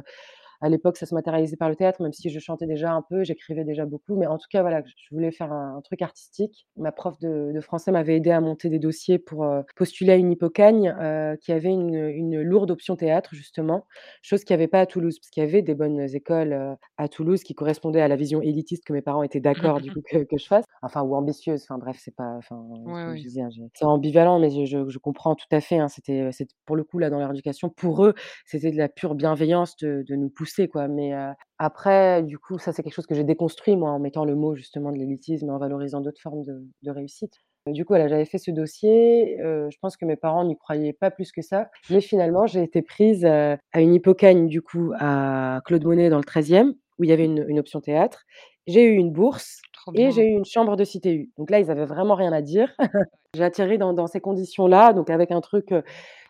[0.62, 3.24] À l'époque, ça se matérialisait par le théâtre, même si je chantais déjà un peu,
[3.24, 6.68] j'écrivais déjà beaucoup, mais en tout cas, voilà, je voulais faire un un truc artistique.
[6.78, 10.16] Ma prof de de français m'avait aidée à monter des dossiers pour, heu, postuler à
[10.16, 13.86] une Hippocagne, heu, qui avait une une lourde option théâtre justement,
[14.22, 15.20] chose qu'il y avait pas à Toulouse.
[15.20, 18.42] Parce qu'il y avait des bonnes écoles, heu, à Toulouse qui correspondaient à la vision
[18.42, 21.64] élitiste que mes parents étaient d'accord du coup que que je fasse, enfin ou ambitieuse,
[21.64, 23.30] enfin bref, c'est pas enfin, Ouais, oui.
[23.42, 26.30] hein, c'est ambivalent, mais je je je comprends tout à fait, hein, c'était
[26.66, 28.14] pour le coup là dans leur éducation, pour eux,
[28.46, 30.88] c'était de la pure bienveillance de de nous pousser quoi.
[30.88, 31.14] Mais,
[31.58, 34.56] après du coup, ça c'est quelque chose que j'ai déconstruit moi en mettant le mot
[34.56, 37.34] justement de l'élitisme et en valorisant d'autres formes de de réussite.
[37.68, 41.10] Du coup, voilà, j'avais fait ce dossier, je pense que mes parents n'y croyaient pas
[41.12, 45.84] plus que ça, mais finalement j'ai été prise, à une Hippocagne du coup à Claude
[45.86, 48.24] Monet dans le 13e où il y avait une une option théâtre.
[48.68, 49.62] J'ai eu une bourse
[49.94, 51.32] et j'ai eu une chambre de cité U.
[51.38, 52.76] Donc là, ils avaient vraiment rien à dire.
[53.36, 55.74] J'ai atterri dans dans ces conditions-là, donc avec un truc,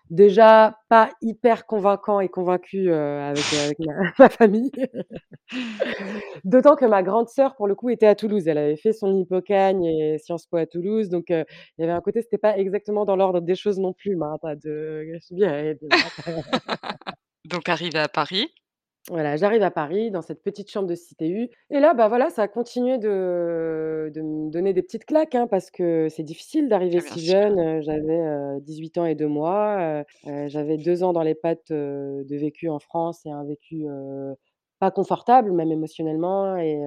[0.09, 3.77] déjà pas hyper convaincant et convaincu, avec, heu, avec
[4.19, 4.71] ma famille.
[6.45, 8.47] D'autant que ma grande sœur pour le coup était à Toulouse.
[8.47, 11.45] Elle avait fait son Hippocagne et Sciences Po à Toulouse, donc, heu,
[11.77, 14.55] il y avait un côté, c'était pas exactement dans l'ordre des choses non plus, pas
[14.55, 15.05] de
[17.45, 18.49] Donc arrivé à Paris
[19.11, 22.31] Voilà, j'arrive à Paris dans cette petite chambre de cité U et là, bah, voilà,
[22.31, 26.67] ça a continué de de me donner des petites claques, hein, parce que c'est difficile
[26.69, 27.29] d'arriver Ah bien si sûr.
[27.29, 30.03] jeune, j'avais, heu, 18 ans et 2 mois,
[30.47, 33.85] j'avais 2 ans dans les pattes, de vécu en France et un vécu,
[34.79, 36.79] pas confortable, même émotionnellement et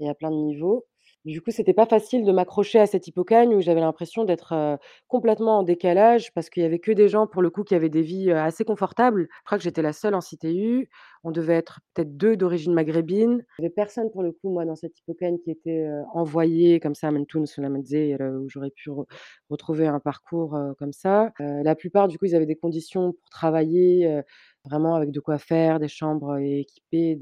[0.00, 0.86] et à plein de niveaux.
[1.24, 5.58] Du coup, c'était pas facile de m'accrocher à cette Hippocagne où j'avais l'impression d'être, complètement
[5.58, 8.02] en décalage parce qu'il y avait que des gens pour le coup qui avaient des
[8.02, 9.28] vies, assez confortables.
[9.30, 10.88] Je crois que j'étais la seule en cité U.
[11.22, 13.44] On devait être peut-être 2 d'origine maghrébine.
[13.58, 16.80] Il y avait personne pour le coup, moi, dans cette Hippocagne qui était, heu, envoyé
[16.80, 19.04] comme ça où j'aurais pu re
[19.48, 21.30] retrouver un parcours, comme ça.
[21.38, 24.20] La plupart du coup, ils avaient des conditions pour travailler,
[24.64, 27.16] vraiment avec de quoi faire, des chambres équipées,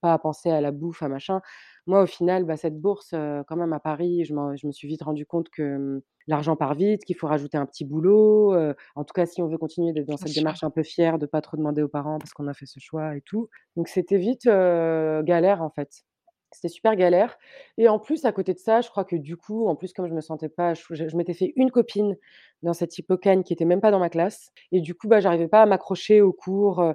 [0.00, 1.40] pas à penser à la bouffe, à machin.
[1.86, 4.34] Moi, au final, bah, cette bourse, quand même à Paris, je
[4.66, 7.84] me suis vite rendu compte que, mmh, l'argent part vite, qu'il faut rajouter un petit
[7.84, 8.54] boulot,
[8.96, 11.26] en tout cas si on veut continuer d'être dans cette démarche un peu fière de
[11.26, 13.50] pas trop demander aux parents parce qu'on a fait ce choix et tout.
[13.76, 16.04] Donc c'était vite, galère en fait.
[16.52, 17.36] C'était super galère
[17.78, 20.06] et en plus à côté de ça, je crois que du coup, en plus comme
[20.08, 22.16] je me sentais pas je je m'étais fait une copine
[22.62, 25.48] dans cette Hippocagne qui était même pas dans ma classe et du coup, bah, j'arrivais
[25.48, 26.94] pas à m'accrocher aux cours.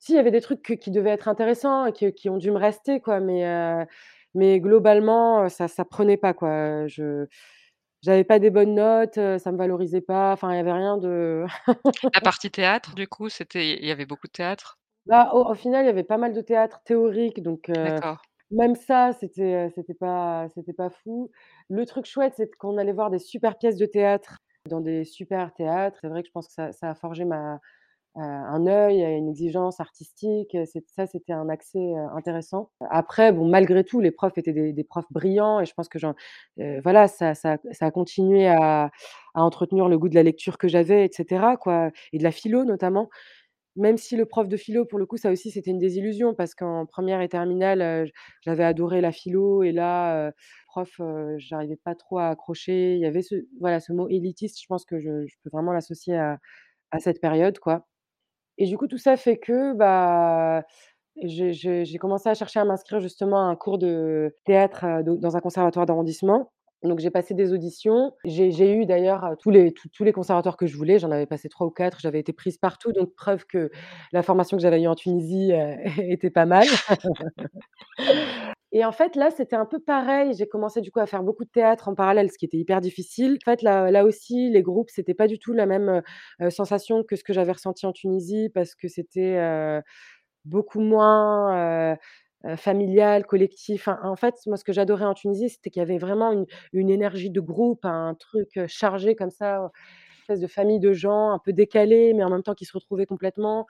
[0.00, 2.52] Si, il y avait des trucs que qui devaient être intéressants et qui ont dû
[2.52, 3.84] me rester quoi, mais, heu,
[4.34, 7.26] mais globalement, ça ça prenait pas quoi, je
[8.02, 10.98] j'avais pas des bonnes notes, heu, ça me valorisait pas, enfin il y avait rien
[10.98, 11.44] de
[12.14, 14.78] La partie théâtre du coup, c'était il y avait beaucoup de théâtre?
[15.06, 18.18] Bah, au au final, il y avait pas mal de théâtre théorique, donc, D'accord.
[18.50, 21.30] même ça, c'était, c'était pas c'était pas fou.
[21.70, 25.54] Le truc chouette, c'est qu'on allait voir des super pièces de théâtre dans des super
[25.54, 25.98] théâtres.
[26.02, 27.60] C'est vrai que je pense que ça ça a forgé ma
[28.22, 32.70] un œil une exigence artistique, c'est ça, c'était un accès, heu, intéressant.
[32.90, 35.98] Après bon, malgré tout, les profs étaient des profs brillants et je pense que
[36.82, 37.32] voilà, ça
[37.80, 38.90] a continué à
[39.34, 42.64] entretenir le goût de la lecture que j'avais et cetera quoi et de la philo
[42.64, 43.08] notamment.
[43.76, 46.54] Même si le prof de philo pour le coup, ça aussi c'était une désillusion parce
[46.54, 48.10] qu'en 1re et terminale,
[48.42, 50.32] j'avais adoré la philo et là,
[50.68, 51.00] prof,
[51.38, 52.94] j'arrivais pas trop à accrocher.
[52.96, 55.72] Il y avait ce voilà, ce mot élitiste, je pense que je je peux vraiment
[55.72, 56.38] l'associer à
[56.92, 57.86] à cette période quoi
[58.58, 60.64] et du coup, tout ça fait que, bah,
[61.22, 65.40] j'ai commencé à chercher à m'inscrire justement à un cours de théâtre, do dans un
[65.40, 66.52] conservatoire d'arrondissement.
[66.84, 68.12] Donc j'ai passé des auditions.
[68.24, 69.72] J'ai eu d'ailleurs, heu, tous les
[70.04, 72.92] les conservatoires que je voulais, j'en avais passé 3 ou 4, j'avais été prise partout,
[72.92, 73.70] donc preuve que
[74.12, 75.76] la formation que j'avais eue en Tunisie, heu,
[76.12, 76.66] était pas mal.
[78.72, 80.34] Et en fait, là, c'était un peu pareil.
[80.36, 82.80] J'ai commencé du coup à faire beaucoup de théâtre en parallèle, ce qui était hyper
[82.82, 83.38] difficile.
[83.46, 86.02] En fait, là là aussi, les groupes, c'était pas du tout la même,
[86.50, 89.38] sensation que ce que j'avais ressenti en Tunisie parce que c'était,
[90.44, 91.96] beaucoup moins,
[92.56, 93.88] familial, collectif.
[94.02, 96.90] En fait, moi, ce que j'adorais en Tunisie, c'était qu'il y avait vraiment une une
[96.90, 99.70] énergie de groupe, un truc, chargé comme ça, une
[100.22, 103.06] espèce de famille de gens un peu décalés, mais en même temps qui se retrouvaient
[103.06, 103.66] complètement.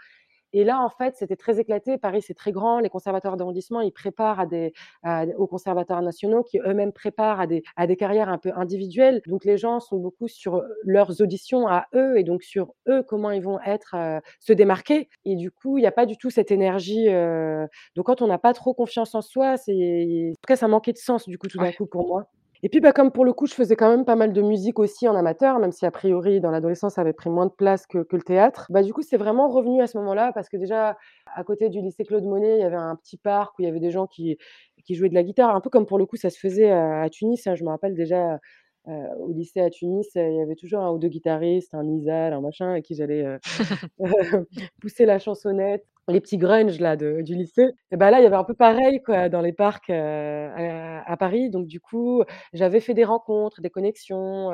[0.52, 1.98] Et là, en fait, c'était très éclaté.
[1.98, 2.80] Paris, c'est très grand.
[2.80, 7.46] Les conservateurs d'arrondissement, ils préparent à des à aux conservateurs nationaux qui eux-mêmes préparent à
[7.46, 9.20] des à des carrières un peu individuelles.
[9.26, 13.30] Donc les gens sont beaucoup sur, leurs auditions à eux et donc sur eux, comment
[13.30, 16.30] ils vont être, heu, se démarquer et du coup, il y a pas du tout
[16.30, 20.46] cette énergie, heu donc quand on n'a pas trop confiance en soi, c'est en tout
[20.46, 21.72] cas, ça manquait de sens, du coup, tout d'un Ouais.
[21.72, 22.28] coup, pour moi.
[22.62, 24.78] Et puis, bah, comme pour le coup, je faisais quand même pas mal de musique
[24.80, 27.86] aussi en amateur, même si a priori dans l'adolescence ça avait pris moins de place
[27.86, 28.66] que le théâtre.
[28.70, 30.96] Bah, du coup, c'est vraiment revenu à ce moment-là parce que déjà,
[31.34, 33.68] à côté du lycée Claude Monet, il y avait un petit parc où il y
[33.68, 34.36] avait des gens qui
[34.84, 36.74] qui jouaient de la guitare, un peu comme pour le coup ça se faisait, heu,
[37.02, 37.54] à Tunis, hein.
[37.54, 38.38] Je me rappelle déjà,
[38.88, 41.84] heu, au lycée à Tunis, heu, il y avait toujours 1 ou 2 guitaristes, un
[41.84, 43.24] Nizar, un machin avec qui j'allais,
[44.80, 47.70] pousser la chansonnette, les petits grunge là de du lycée.
[47.92, 51.16] Et bah, là, il y avait un peu pareil quoi dans les parcs, heu, à
[51.18, 51.50] Paris.
[51.50, 54.52] Donc du coup, j'avais fait des rencontres, des connexions,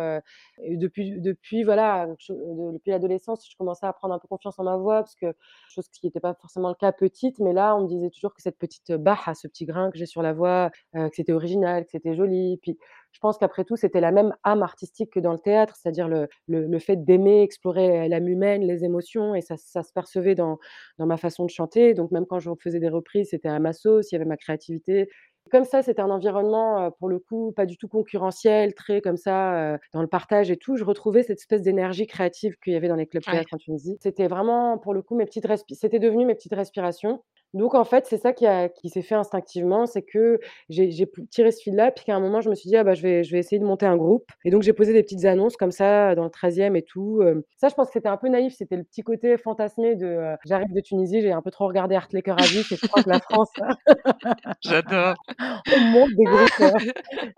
[0.62, 2.32] et depuis depuis voilà, je
[2.72, 5.34] depuis l'adolescence, je commençais à prendre un peu confiance en ma voix parce que
[5.68, 8.42] chose qui était pas forcément le cas petite, mais là, on me disait toujours que
[8.42, 11.90] cette petite Baha, ce petit grain que j'ai sur la voix, que c'était original, que
[11.90, 12.58] c'était joli.
[12.62, 12.78] Puis
[13.12, 16.28] je pense qu'après tout, c'était la même âme artistique que dans le théâtre, c'est-à-dire le
[16.46, 20.58] le le fait d'aimer explorer l'âme humaine, les émotions et ça ça se percevait dans
[20.98, 21.94] dans ma façon de chanter.
[21.94, 24.37] Donc même quand je faisais des reprises, c'était à ma sauce, il y avait ma
[24.37, 25.09] créativité.
[25.50, 29.78] Comme ça, c'était un environnement, pour le coup, pas du tout concurrentiel, très comme ça,
[29.92, 30.76] dans le partage et tout.
[30.76, 33.44] Je retrouvais cette espèce d'énergie créative qu'il y avait dans les clubs Ouais.
[33.44, 34.00] théâtre en Tunisie.
[34.00, 37.22] C'était vraiment pour le coup mes petites respi c'était devenu mes petites respirations.
[37.54, 41.10] Donc en fait, c'est ça qui a qui s'est fait instinctivement, c'est que j'ai j'ai
[41.30, 43.24] tiré ce fil-là, puis qu'à un moment je me suis dit: «Ah bah, je vais
[43.24, 45.70] je vais essayer de monter un groupe» et donc j'ai posé des petites annonces comme
[45.70, 47.44] ça dans le 13e et tout, heu.
[47.56, 50.36] Ça, je pense que c'était un peu naïf, c'était le petit côté fantasmé de, heu,
[50.44, 53.00] j'arrive de Tunisie, j'ai un peu trop regardé Art Laker à vif et je crois
[53.00, 53.52] que la France
[54.62, 55.16] J'adore.
[55.70, 56.70] on monte des groupes, heu,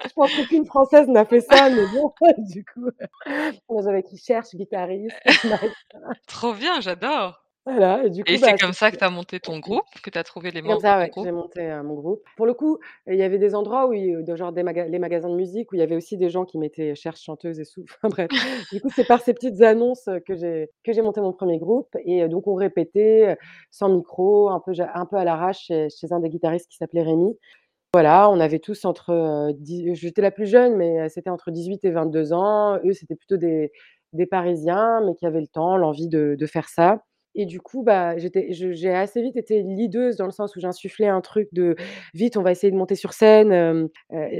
[0.06, 2.88] je pense qu'aucune française n'a fait ça, mais bon, du coup,
[3.70, 5.74] moi j'avais écrit: «Cherche guitariste», on.
[6.26, 7.45] Trop bien, j'adore.
[7.66, 9.82] Voilà et du Et coup, c'est bah, comme ça que tu as monté ton groupe,
[10.00, 12.22] que tu as trouvé les comme membres de ça, ouais, j'ai monté, mon groupe.
[12.36, 15.00] Pour le coup, il y avait des endroits où il de genre des maga les
[15.00, 17.64] magasins de musique où il y avait aussi des gens qui mettaient «Cherche chanteuse» et
[17.64, 18.28] sous enfin bref.
[18.70, 21.88] Du coup, c'est par ces petites annonces, que j'ai que j'ai monté mon 1er groupe
[22.04, 23.36] et donc on répétait,
[23.72, 27.02] sans micro, un peu un peu à l'arrache chez chez un des guitaristes qui s'appelait
[27.02, 27.36] Rémi.
[27.92, 29.52] Voilà, on avait tous entre,
[29.94, 32.78] j'étais la plus jeune, mais c'était entre 18 et 22 ans.
[32.84, 33.72] Eux, c'était plutôt des
[34.12, 37.02] des Parisiens, mais qui avaient le temps, l'envie de de faire ça
[37.36, 41.20] et du coup, bah, j'ai assez vite été leaduse dans le sens où j'insufflais un
[41.22, 41.76] truc de:
[42.14, 43.90] «Vite, on va essayer de monter sur scène», heu,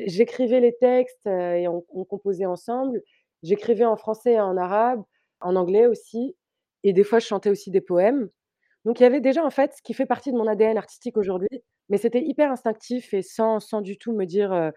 [0.06, 3.02] j'écrivais les textes, heu et on composait ensemble.
[3.42, 5.02] J'écrivais en français et en arabe,
[5.40, 6.37] en anglais aussi
[6.85, 8.28] et des fois je chantais aussi des poèmes.
[8.87, 11.16] Donc il y avait déjà, en fait, ce qui fait partie de mon ADN artistique
[11.18, 11.48] aujourd'hui,
[11.90, 14.72] mais c'était hyper instinctif et sans sans du tout me dire, heu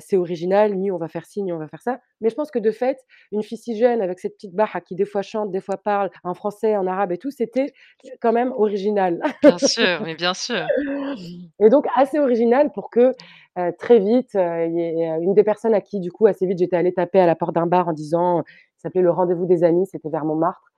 [0.00, 2.00] «C'est original, ni on va faire ci, ni on va faire ça».
[2.20, 2.98] Mais je pense que de fait,
[3.32, 6.10] une fille si jeune avec cette petite Baha qui des fois chante, des fois parle
[6.22, 7.72] en français, en arabe et tout, c'était
[8.20, 9.20] quand même original.
[9.42, 10.66] Bien sûr, mais bien sûr.
[11.60, 13.12] Et donc assez original pour que,
[13.78, 17.20] très vite, y une des personnes à qui du coup assez vite j'étais allée taper
[17.20, 18.42] à la porte d'un bar en disant,
[18.76, 20.73] ça s'appelait le Rendez-vous des amis, c'était vers Montmartre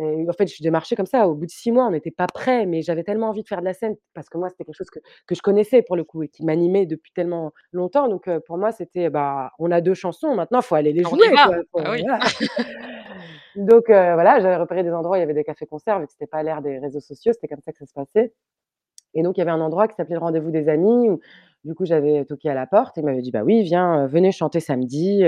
[0.00, 1.28] et en fait, je démarchais comme ça.
[1.28, 3.60] Au bout de 6 mois, on n'était pas prêts, mais j'avais tellement envie de faire
[3.60, 6.04] de la scène parce que moi, c'était quelque chose que que je connaissais pour le
[6.04, 8.08] coup et qui m'animait depuis tellement longtemps.
[8.08, 11.04] Donc heu, pour moi, c'était, bah, on a 2 chansons, maintenant, il faut aller les
[11.04, 11.42] On jouer va!
[11.42, 12.04] quoi, faut oui.
[12.06, 12.20] voilà.
[13.56, 16.12] Donc heu, voilà, j'avais repéré des endroits où il y avait des cafés-concerts vu que
[16.12, 18.34] c'était pas l'ère des réseaux sociaux, c'était comme ça que ça se passait
[19.14, 21.20] et donc il y avait un endroit qui s'appelait le Rendez-vous des amis où
[21.64, 24.08] du coup, j'avais toqué à la porte et il m'avait dit: «Bah oui, viens, heu,
[24.08, 25.24] venez chanter samedi»,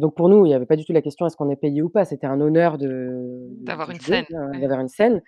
[0.00, 1.82] donc pour nous, il y avait pas du tout la question: «Est-ce qu'on est payé
[1.82, 4.60] ou pas?» c'était un honneur de D'avoir une jouer, scène, ouais.
[4.60, 5.22] d'avoir une scène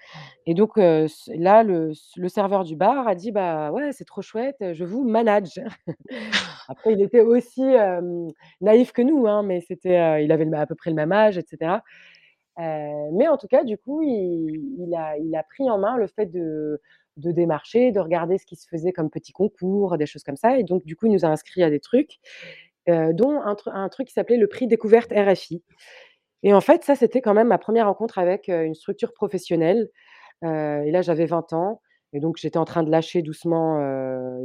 [0.47, 1.92] et donc là, le
[2.29, 5.61] serveur du bar a dit: «Bah ouais, c'est trop chouette, je vous manage».
[6.68, 7.62] Après, il était aussi,
[8.61, 11.42] naïf que nous, hein, mais c'était, il avait à peu près le même âge et
[11.47, 11.83] cetera,
[12.61, 12.62] heu,
[13.14, 16.07] mais en tout cas, du coup, il il a il a pris en main le
[16.09, 16.81] fait de
[17.18, 20.59] de démarcher, de regarder ce qui se faisait comme petits concours, des choses comme ça
[20.59, 22.18] et donc du coup, il nous a inscrits à des trucs,
[22.88, 25.62] heu, dont un tru un truc qui s'appelait le prix découverte RFI
[26.44, 29.88] et en fait, ça, c'était quand même ma 1re rencontre avec, heu, une structure professionnelle,
[30.44, 31.83] heu et là, j'avais 20 ans
[32.14, 33.79] et donc j'étais en train de lâcher doucement,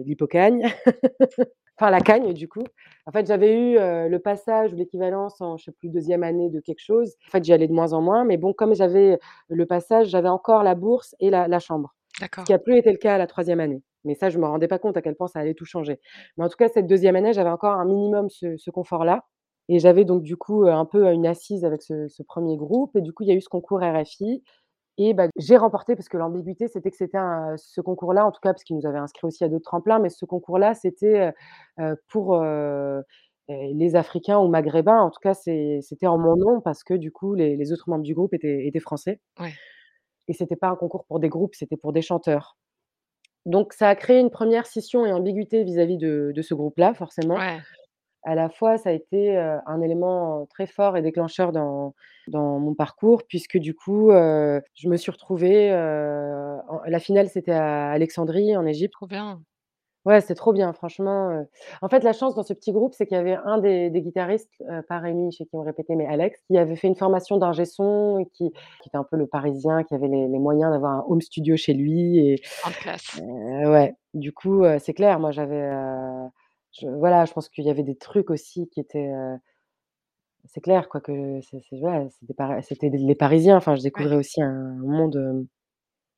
[0.06, 0.64] l'hypocagne,
[1.80, 2.64] enfin la cagne du coup.
[3.08, 6.60] En fait, j'avais eu, le passage ou l'équivalence en je sais plus 2e année de
[6.62, 7.16] quelque chose.
[7.30, 10.30] En fait, j'y allais de moins en moins, mais bon, comme j'avais le passage, j'avais
[10.30, 11.94] encore la bourse et la la chambre,
[12.40, 13.84] ce qui a plus été le cas à la 3e année.
[14.06, 16.00] Mais ça, je me rendais pas compte à quel point ça allait tout changer.
[16.38, 19.26] Mais en tout cas, cette 2e année, j'avais encore un minimum ce ce confort-là
[19.70, 23.02] et j'avais donc du coup, un peu une assise avec ce ce 1er groupe et
[23.02, 24.44] du coup, il y a eu ce concours RFI
[25.00, 27.18] et bah, j'ai remporté parce que l'ambiguïté, c'était que c'était
[27.58, 30.10] ce concours-là, en tout cas, parce qu'ils nous avaient inscrits aussi à d'autres tremplins, mais
[30.10, 31.34] ce concours-là, c'était,
[31.80, 33.04] heu, pour, heu heu,
[33.50, 35.02] les Africains ou Maghrébins.
[35.02, 38.04] En tout cas, c'était en mon nom parce que du coup, les les autres membres
[38.04, 39.60] du groupe étaient étaient français Ouais.
[40.28, 42.56] et c'était pas un concours pour des groupes, c'était pour des chanteurs.
[43.46, 47.36] Donc ça a créé une 1re scission et ambiguïté vis-à-vis de de ce groupe-là, forcément.
[47.36, 47.60] Ouais.
[48.26, 51.94] À la fois, ça a été, un élément très fort et déclencheur dans
[52.30, 57.92] dans mon parcours puisque du coup, je me suis retrouvée, en la finale, c'était à
[57.92, 58.94] Alexandrie, en Égypte.
[58.94, 59.42] Trop bien.
[60.06, 61.48] Ouais, c'était trop bien, franchement, heu,
[61.82, 64.02] en fait, la chance dans ce petit groupe, c'est qu'il y avait un des des
[64.02, 67.38] guitaristes, heu, pas Rémi, chez qui on répétait, mais Alex, qui avait fait une formation
[67.38, 70.72] d'ingé son et qui qui était un peu le Parisien, qui avait les les moyens
[70.74, 73.22] d'avoir un home studio chez lui et Grande classe.
[73.22, 76.30] heu, ouais, du coup, heu, c'est clair, moi, j'avais, heu,
[76.74, 79.38] je voilà, je pense qu'il y avait des trucs aussi qui étaient, heu
[80.46, 82.08] c'est clair, quoi, que c'est c'est ouais,
[82.62, 84.08] c'était les Parisiens, enfin, je Ouais.
[84.08, 85.48] découvrais aussi un monde, hem,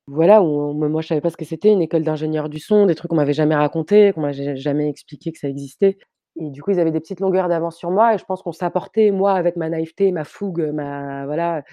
[0.08, 2.94] voilà, où moi, je savais pas ce que c'était, une école d'ingénieur du son, des
[2.94, 5.98] trucs qu'on m'avait jamais racontés, qu'on m'a ja jamais expliqué que ça existait
[6.38, 8.52] et du coup, ils avaient des petites longueurs d'avance sur moi et je pense qu'on
[8.52, 11.64] s'apportait, moi, avec ma naïveté, ma fougue, ma voilà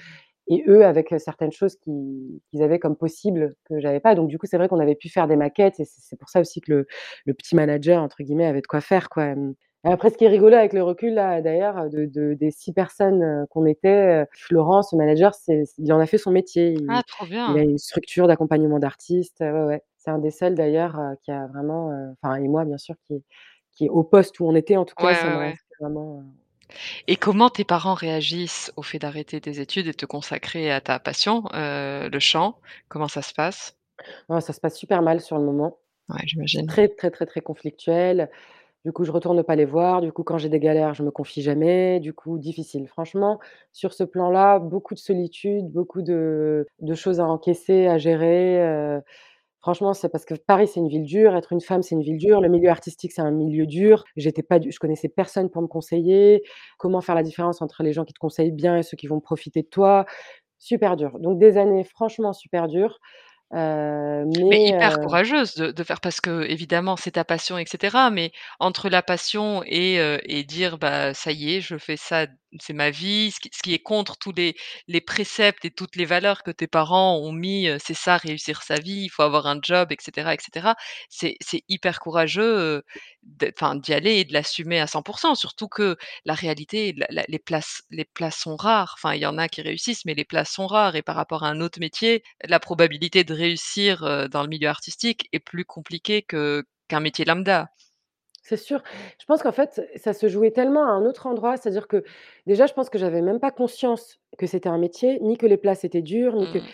[0.47, 4.15] et eux avec, certaines choses qui qu'ils avaient comme possibles que j'avais pas.
[4.15, 6.41] Donc du coup, c'est vrai qu'on avait pu faire des maquettes et c'est pour ça
[6.41, 6.87] aussi que le
[7.25, 9.35] le «petit manager» entre guillemets avait de quoi faire, quoi,
[9.91, 13.21] après ce qui est rigolo avec le recul là, d'ailleurs, de de des 6 personnes,
[13.23, 16.69] heu, qu'on était, heu, Florent, ce manager, c'est il en a fait son métier.
[16.87, 17.63] Ah, Il trop il a bien!
[17.63, 19.83] une structure d'accompagnement d'artistes, ouais, ouais.
[19.97, 21.91] C'est un des seuls d'ailleurs, heu, qui a vraiment,
[22.23, 23.23] enfin et moi, bien sûr, qui est
[23.73, 26.23] qui est au poste où on était, en tout cas, ça ouais, inscrit vraiment,
[27.07, 30.81] Et comment tes parents réagissent au fait d'arrêter tes études et de te consacrer à
[30.81, 32.59] ta passion, le chant?
[32.89, 33.77] Comment ça se passe?
[34.29, 35.77] Oh, ça se passe super mal sur le moment.
[36.09, 36.67] Ouais, j'imagine.
[36.67, 38.29] très, très, très, très conflictuel.
[38.85, 40.01] Du coup, je retourne pas les voir.
[40.01, 41.99] Du coup, quand j'ai des galères, je me confie jamais.
[42.01, 42.87] Du coup, difficile.
[42.87, 43.39] Franchement,
[43.71, 49.01] sur ce plan-là, beaucoup de solitude, beaucoup de choses à encaisser, à gérer, heu,
[49.61, 52.17] franchement, c'est parce que Paris, c'est une ville dure, être une femme, c'est une ville
[52.17, 54.05] dure, le milieu artistique, c'est un milieu dur.
[54.17, 56.43] J'étais pas je connaissais personne pour me conseiller.
[56.79, 59.19] Comment faire la différence entre les gens qui te conseillent bien et ceux qui vont
[59.21, 60.05] profiter de toi?
[60.59, 61.19] Super dur.
[61.19, 62.99] Donc des années franchement super dures,
[63.53, 67.65] heu, Mais mais hyper heu courageuse de de faire parce qu'évidemment, c'est ta passion et
[67.65, 71.97] cetera, mais entre la passion et heu et dire: «Bah, ça y est, je fais
[71.97, 72.27] ça,
[72.61, 74.55] c'est ma vie», ce qui est contre tous les
[74.87, 78.75] les préceptes et toutes les valeurs que tes parents ont mis, c'est ça réussir sa
[78.75, 80.75] vie, il faut avoir un job et cetera et cetera.
[81.09, 81.37] C'est
[81.69, 82.83] hyper courageux,
[83.23, 85.35] d'y aller et de l'assumer à 100 %.
[85.35, 86.95] Surtout que la réalité,
[87.27, 88.95] les places les places sont rares.
[88.97, 91.43] Enfin, il y en a qui réussissent, mais les places sont rares et par rapport
[91.43, 96.21] à un autre métier, la probabilité de réussir, dans le milieu artistique est plus compliquée
[96.23, 97.69] que qu'un métier lambda.
[98.45, 98.84] C'est sûr.
[99.21, 102.03] Je pense qu'en fait, ça se jouait tellement à un autre endroit, c'est-à-dire que,
[102.45, 105.56] déjà, je pense que j'avais même pas conscience que c'était un métier, ni que les
[105.58, 106.67] places étaient dures, ni que Mmh.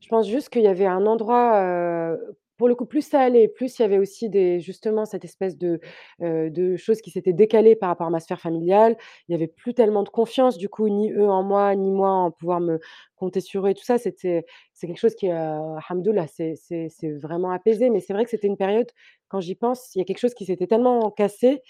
[0.00, 2.16] je pense juste qu'il y avait un endroit,
[2.58, 5.58] pour le coup, plus ça allait, plus il y avait aussi des justement cette espèce
[5.58, 5.80] de,
[6.20, 8.96] de choses qui s'étaient décalées par rapport à ma sphère familiale.
[9.28, 12.10] Il y avait plus tellement de confiance, du coup, ni eux en moi, ni moi
[12.10, 12.78] en pouvoir me
[13.16, 13.98] compter sur eux et tout ça.
[13.98, 17.90] C'était c'est quelque chose qui, heu, Alhamdoulilah, c'est c'est c'est vraiment apaisé.
[17.90, 18.90] Mais c'est vrai que c'était une période,
[19.28, 21.62] quand j'y pense, il y a quelque chose qui s'était tellement cassé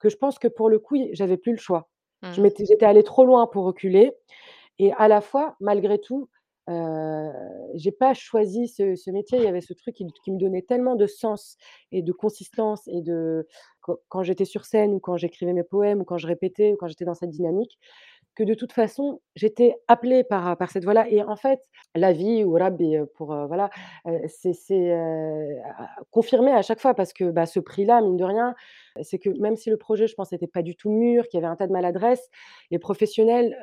[0.00, 1.90] que je pense que, pour le coup, j'avais plus le choix.
[2.30, 2.42] Je Mmh.
[2.42, 4.12] m'étais j'étais allée trop loin pour reculer
[4.78, 6.28] et à la fois, malgré tout,
[6.70, 7.30] heu,
[7.74, 9.38] j'ai pas choisi ce ce métier.
[9.38, 11.56] Il y avait ce truc qui qui me donnait tellement de sens
[11.92, 13.46] et de consistance et de
[13.80, 16.76] quand quand j'étais sur scène ou quand j'écrivais mes poèmes ou quand je répétais ou
[16.76, 17.78] quand j'étais dans cette dynamique,
[18.34, 21.60] que de toute façon, j'étais appelée par par cette voie-là et en fait,
[21.94, 23.70] la vie ou Rabbi, heu, pour, heu, voilà,
[24.08, 28.54] heu, c'est a confirmé à chaque fois parce que, bah, ce prix-là, mine de rien,
[29.02, 31.42] c'est que même si le projet, je pense, était pas du tout mûr, qu'il y
[31.42, 32.28] avait un tas de maladresses,
[32.70, 33.56] les professionnels,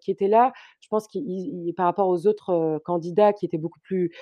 [0.00, 3.80] qui étaient là, je pense qu'ils ils par rapport aux autres, candidats qui étaient beaucoup
[3.80, 4.12] plus,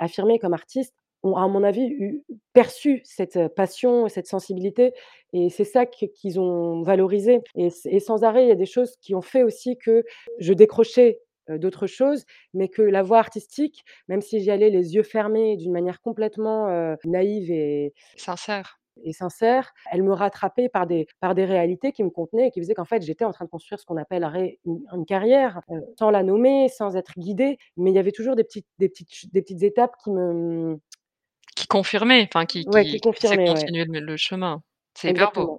[0.00, 4.92] affirmés comme artistes, ont, à mon avis, eu perçu cette passion et cette sensibilité
[5.32, 9.14] et c'est ça qu'ils ont valorisé et sans arrêt, il y a des choses qui
[9.14, 10.04] ont fait aussi que
[10.38, 15.02] je décrochais, d'autres choses, mais que la voie artistique, même si j'y allais les yeux
[15.02, 16.68] fermés d'une manière complètement,
[17.04, 18.78] naïve et Sincère.
[19.04, 22.60] et sincère, elle me rattrapait par des par des réalités qui me contenaient et qui
[22.60, 25.60] faisaient qu'en fait, j'étais en train de construire ce qu'on appellerait une une carrière,
[25.98, 29.32] sans la nommer, sans être guidée, mais il y avait toujours des petites des petites
[29.32, 30.78] des petites étapes qui me,
[31.58, 33.74] Qui confirmait, enfin qui Ouais, qui qui qui faisaient confirmait, ouais.
[33.78, 34.62] continuer le le chemin.
[34.94, 35.50] C'est hyper beau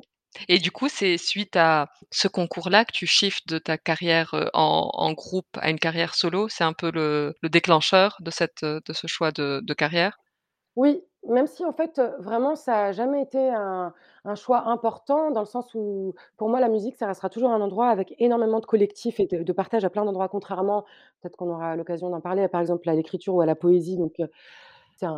[0.47, 4.49] et du coup, c'est suite à ce concours-là que tu shiftes de ta carrière, heu,
[4.53, 6.47] en en groupe à une carrière solo?
[6.49, 10.17] C'est un peu le le déclencheur de cette, heu, de ce choix de de carrière?
[10.75, 13.93] Oui, Même si en fait, vraiment ça a jamais été un
[14.25, 17.59] un choix important dans le sens où, pour moi la musique ça restera toujours un
[17.61, 20.29] endroit avec énormément de collectif et de de partage à plein d'endroits.
[20.29, 20.85] Contrairement,
[21.21, 24.19] peut-être qu'on aura l'occasion d'en parler, par exemple à l'écriture ou à la poésie donc
[24.19, 24.29] heu,
[24.99, 25.13] c'est un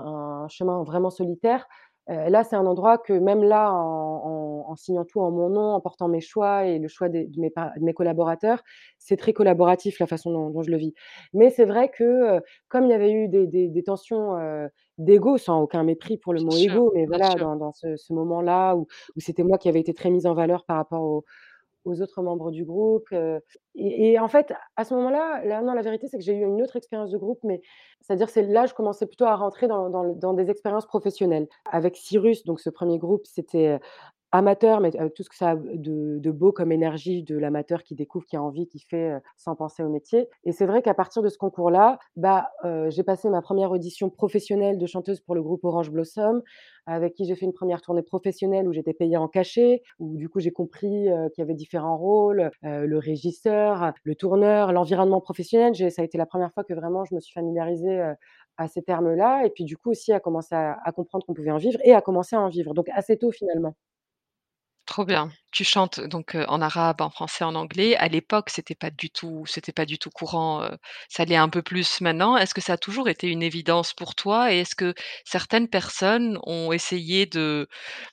[0.46, 1.68] un chemin vraiment solitaire.
[2.08, 5.74] Là, c'est un endroit que même là, en en en signant tout en mon nom,
[5.76, 8.64] en portant mes choix et le choix de mes pa de mes collaborateurs,
[8.98, 10.94] c'est très collaboratif la façon dont dont je le vis.
[11.34, 15.38] Mais c'est vrai que, comme il y avait eu des des des tensions, heu, d'ego,
[15.38, 18.14] sans aucun mépris pour le Bien mot sûr, ego, mais voilà, dans dans ce ce
[18.14, 21.24] moment-là où où c'était moi qui avais été très mise en valeur par rapport aux
[21.86, 23.08] aux autres membres du groupe,
[23.76, 26.76] et en fait, à ce moment-là, là la vérité, c'est que j'ai eu une autre
[26.76, 27.62] expérience de groupe, mais
[28.02, 31.48] c'est-à-dire, c'est là, je commençais plutôt à rentrer dans dans dans des expériences professionnelles.
[31.72, 33.80] Avec Cyrus, donc ce 1er groupe, c'était,
[34.32, 37.96] amateur, mais avec tout ce que ça a de beau comme énergie de l'amateur qui
[37.96, 41.22] découvre, qui a envie, qui fait, sans penser au métier et c'est vrai qu'à partir
[41.22, 42.50] de ce concours-là, bah,
[42.90, 46.42] j'ai passé ma 1re audition professionnelle de chanteuse pour le groupe Orange Blossom,
[46.86, 50.30] avec qui j'ai fait une 1re tournée professionnelle où j'étais payée en cachet, où du
[50.30, 55.76] coup j'ai compris, qu'il y avait différents rôles, le régisseur, le tourneur, l'environnement professionnel.
[55.92, 58.02] Ça a été la 1re fois que vraiment je me suis familiarisée,
[58.58, 61.58] à ces termes-là et puis du coup aussi à commencer à comprendre qu'on pouvait en
[61.58, 63.76] vivre et à commencer à en vivre, donc assez tôt finalement.
[64.92, 65.32] Trop bien.
[65.52, 67.96] Tu chantes donc, en arabe, en français, en anglais.
[67.96, 70.70] À l'époque, c'était pas du tout c'était pas du tout courant,
[71.08, 72.36] ça l'est un peu plus maintenant.
[72.36, 74.52] Est-ce que ça a toujours été une évidence pour toi?
[74.54, 77.70] Et est-ce que certaines personnes ont essayé de,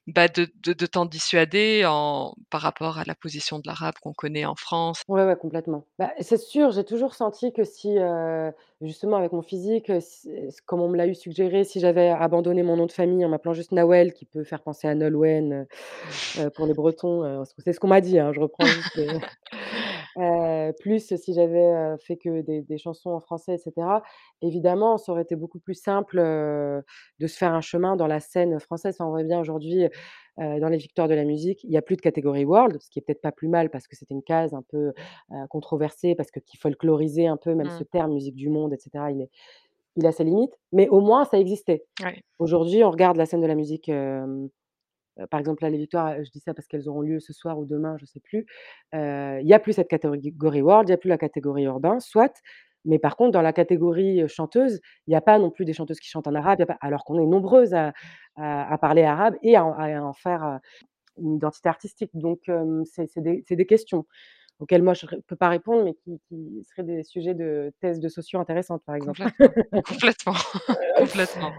[0.07, 4.13] bah, de de de t'en dissuader en par rapport à la position de l'arabe qu'on
[4.15, 5.03] connaît en France?
[5.09, 5.87] Ouais, ouais, complètement.
[5.99, 7.99] Bah, c'est sûr, j'ai toujours senti que si,
[8.83, 10.29] justement avec mon physique, s
[10.67, 13.55] comme on me l'a eu suggéré, si j'avais abandonné mon nom de famille en m'appelant
[13.55, 15.67] juste Nawel, qui peut faire penser à Nolwenn,
[16.39, 18.99] heu, pour les Bretons, c'est ce qu'on m'a dit, hein, je reprends juste
[20.19, 24.03] heu, plus si j'avais, heu, fait que des des chansons en français et cetera,
[24.43, 26.83] évidemment, ça aurait été beaucoup plus simple, heu,
[27.21, 28.97] de se faire un chemin dans la scène française.
[28.99, 29.89] Enfin, on voit bien aujourd'hui,
[30.39, 32.99] dans les victoires de la musique, il y a plus de catégorie world, ce qui
[33.01, 34.93] est peut-être pas plus mal parce que c'était une case un peu,
[35.51, 37.85] controversée, parce que qui folklorisait un peu même ce Mmh.
[37.85, 39.31] terme musique du monde et cetera, il est
[39.97, 41.85] il a ses limites, mais au moins ça existait.
[42.01, 42.23] Ouais.
[42.39, 43.91] Aujourd'hui, on regarde la scène de la musique,
[45.31, 47.67] par exemple là, les victoires, je dis ça parce qu'elles auront lieu ce soir ou
[47.67, 48.47] demain, je sais plus,
[48.93, 52.43] il y a plus cette catégorie world, il y a plus la catégorie urbain, soit,
[52.85, 56.01] mais par contre dans la catégorie, chanteuse, il y a pas non plus des chanteuses
[56.01, 57.93] qui chantent en arabe, il y a pas alors qu'on est nombreuses à
[58.37, 60.61] à à parler arabe et à en à en faire,
[61.19, 62.51] une identité artistique, donc
[62.85, 63.21] c'est
[63.57, 64.07] des questions
[64.61, 68.01] auxquelles moi je ré peux pas répondre, mais qui qui seraient des sujets de thèse
[68.01, 69.23] de socio intéressantes, par exemple.
[69.23, 70.35] Complètement, complètement,
[70.99, 71.53] complètement.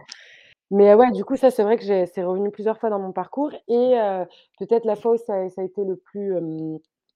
[0.72, 3.12] Mais ouais, du coup, ça, c'est vrai que j'ai c'est revenu plusieurs fois dans mon
[3.12, 3.94] parcours et
[4.60, 6.34] peut-être la fois où ça a été le plus,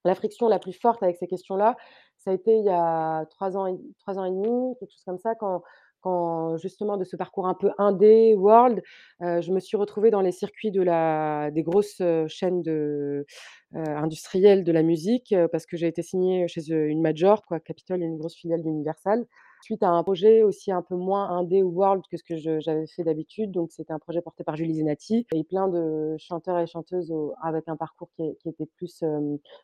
[0.04, 1.76] la friction la plus forte avec ces questions-là,
[2.18, 5.04] ça a été il y a 3 ans et 3 ans et 1/2, quelque chose
[5.04, 5.62] comme ça, quand
[6.00, 8.82] quand justement de ce parcours un peu indé, world,
[9.20, 13.24] je me suis retrouvée dans les circuits de la des grosses, chaînes de,
[13.72, 18.18] industrielles de la musique, parce que j'ai été signée chez, une major quoi, Capitol, une
[18.18, 19.24] grosse filiale d'Universal,
[19.64, 22.86] suite à un projet aussi un peu moins indé ou world que ce que j'avais
[22.86, 26.66] fait d'habitude, donc c'était un projet porté par Julie Zenati et plein de chanteurs et
[26.66, 27.12] chanteuses
[27.42, 29.02] avec un parcours qui était plus,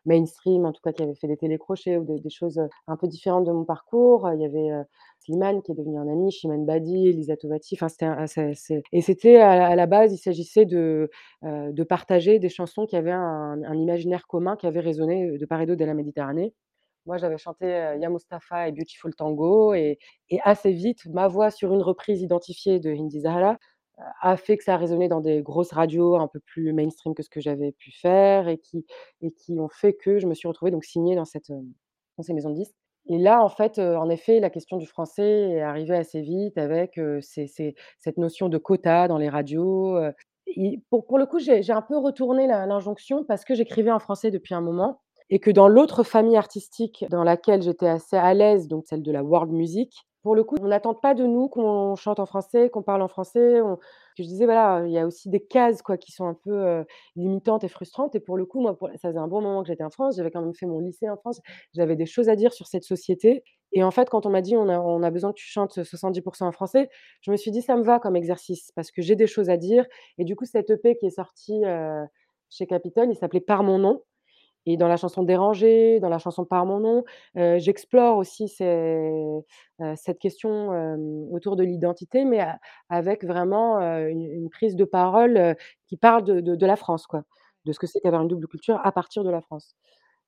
[0.07, 3.44] mainstream, en tout cas qui avaient fait des télécrochets ou des choses, un peu différentes
[3.44, 4.28] de mon parcours.
[4.34, 4.84] Il y avait, heu,
[5.20, 7.88] Slimane qui est devenu un ami, Chimène Badi, Liza Tovaty, enfin
[8.92, 11.11] et c'était à la base, il s'agissait de,
[11.88, 15.66] partager des chansons qui avaient un un imaginaire commun qui avait résonné, de part et
[15.66, 16.55] d'autre de la Méditerranée.
[17.07, 19.98] Moi, j'avais chanté, Ya Moustapha et Beautiful Tango et
[20.44, 23.59] assez vite, ma voix sur une reprise identifiée de Indy Zahra,
[24.20, 27.22] a fait que ça a résonné dans des grosses radios un peu plus mainstream que
[27.22, 30.84] ce que j'avais pu faire et qui ont fait que je me suis retrouvée donc
[30.84, 32.74] signée dans cette, dans ces maisons de disques.
[33.07, 37.01] Et là, en fait, en effet, la question du français est arrivée assez vite avec,
[37.20, 39.98] cette notion de quota dans les radios,
[40.90, 44.61] pour le coup, j'ai un peu retourné l'injonction parce que j'écrivais en français depuis un
[44.61, 45.01] moment
[45.31, 49.12] et que dans l'autre famille artistique dans laquelle j'étais assez à l'aise, donc celle de
[49.12, 52.68] la world music, pour le coup, on n'attend pas de nous qu'on chante en français,
[52.68, 53.61] qu'on parle en français,
[54.16, 56.85] je disais, voilà, il y a aussi des cases, quoi, qui sont un peu, heu,
[57.16, 58.14] limitantes et frustrantes.
[58.14, 60.31] Et pour le coup, moi, ça faisait un bon moment que j'étais en France, j'avais
[60.31, 61.41] quand même fait mon lycée en France,
[61.74, 63.43] j'avais des choses à dire sur cette société.
[63.72, 64.68] Et en fait, quand on m'a dit: «On
[65.03, 66.89] a besoin que tu chantes, heu, 70% en français»,
[67.22, 69.57] je me suis dit: «Ça me va comme exercice» parce que j'ai des choses à
[69.57, 69.87] dire.
[70.18, 72.05] Et du coup, cet EP qui est sorti, heu,
[72.51, 74.03] chez Capitol, il s'appelait Par mon nom
[74.66, 77.04] et dans la chanson Dérangée, dans la chanson Par mon nom,
[77.34, 80.70] j'explore aussi cette question,
[81.32, 82.58] autour de l'identité, mais a
[82.88, 85.56] avec vraiment, une prise de parole,
[85.86, 87.24] qui parle de la France, quoi,
[87.64, 89.74] de ce que c'est qu'avoir une double culture à partir de la France.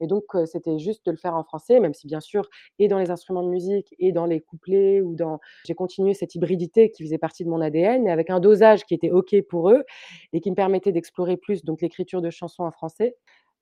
[0.01, 2.49] Et donc c'était juste de le faire en français, même si bien sûr
[2.81, 6.35] et dans les instruments de musique et dans les couplets ou dans j'ai continué cette
[6.35, 9.71] hybridité qui faisait partie de mon ADN et avec un dosage qui était OK pour
[9.71, 9.85] eux
[10.33, 13.15] et qui me permettait d'explorer plus l'écriture de chansons en français,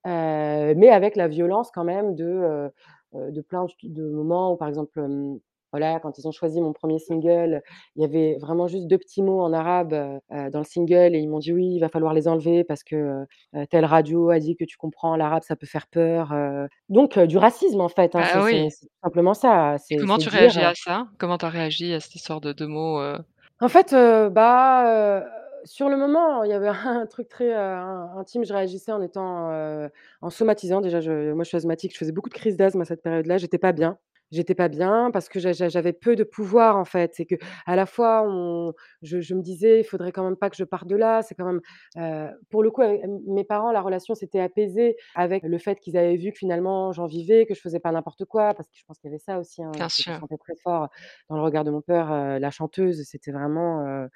[0.05, 2.71] mais avec la violence quand même de,
[3.15, 5.01] de plein de moments où par exemple,
[5.73, 7.63] voilà, quand ils ont choisi mon 1er single,
[7.95, 9.91] il y avait vraiment juste 2 petits mots en arabe,
[10.31, 13.25] dans le single et ils m'ont dit: «Oui, il va falloir les enlever parce que,
[13.71, 16.35] telle radio a dit que tu comprends l'arabe, ça peut faire peur»,
[16.89, 18.69] donc du racisme en fait, hein, Bah c'est oui.
[18.81, 21.09] tout simplement ça, comment tu dire, réagis à ça?
[21.19, 23.01] Comment tu as réagi à cette histoire de 2 mots?
[23.61, 23.95] En fait,
[24.33, 25.25] bah,
[25.65, 29.51] sur le moment, il y avait un truc très, in intime, je réagissais en étant,
[29.53, 29.91] heu,
[30.23, 32.85] en somatisant déjà je moi je suis asthmatique, je faisais beaucoup de crises d'asthme à
[32.85, 33.99] cette période-là, j'étais pas bien.
[34.33, 37.13] J'étais pas bien parce que j'a j'a j'avais peu de pouvoir en fait.
[37.17, 37.37] C'est qu'à
[37.75, 40.87] la fois on je je me disais: «Il faudrait quand même pas que je parte
[40.87, 41.23] de là».
[41.23, 41.61] C'est quand même,
[41.97, 45.97] heu, pour le coup avec mes parents, la relation s'était apaisée avec le fait qu'ils
[45.97, 48.85] avaient vu que finalement j'en vivais, que je faisais pas n'importe quoi, parce que je
[48.87, 50.21] pense qu'il y avait ça aussi, hein, Bien que je sûr.
[50.21, 50.89] sentais très fort
[51.29, 54.07] dans le regard de mon père, la chanteuse, c'était vraiment,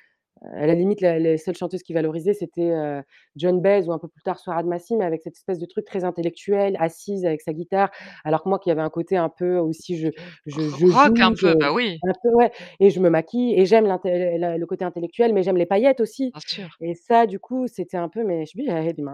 [0.43, 3.03] à la limite la les seules chanteuses qu'il valorisait c'était, heu,
[3.37, 5.85] Joan Baez ou un peu plus tard Soeur Admassi, mais avec cette espèce de truc
[5.87, 7.91] très intellectuel, assise avec sa guitare.
[8.25, 10.09] Alors que moi qui avait un côté un peu aussi je
[10.47, 11.99] je je rock un je peu, bah oui.
[12.07, 15.67] un peu ouais et je me maquille et j'aime le côté intellectuel, mais j'aime les
[15.67, 16.77] paillettes aussi Bien sûr.
[16.81, 18.45] et ça du coup c'était un peu mais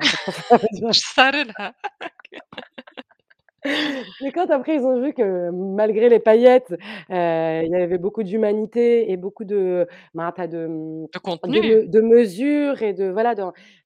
[4.21, 6.77] mais quand après ils ont vu que malgré les paillettes, heu,
[7.11, 11.87] il y avait beaucoup d'humanité et beaucoup de ben, de, mmh, De contenu.
[11.87, 13.35] de mesure et de voilà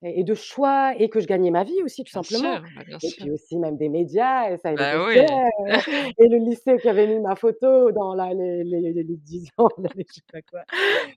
[0.03, 2.85] et de choix et que je gagnais ma vie aussi tout Bien simplement sûr, bah
[2.85, 3.13] bien et sûr.
[3.13, 5.17] puis aussi même des médias et ça Bah oui.
[6.19, 9.49] et le lycée qui avait mis ma photo dans la les les les les 10
[9.59, 9.69] ans,
[9.99, 10.65] je sais pas quoi.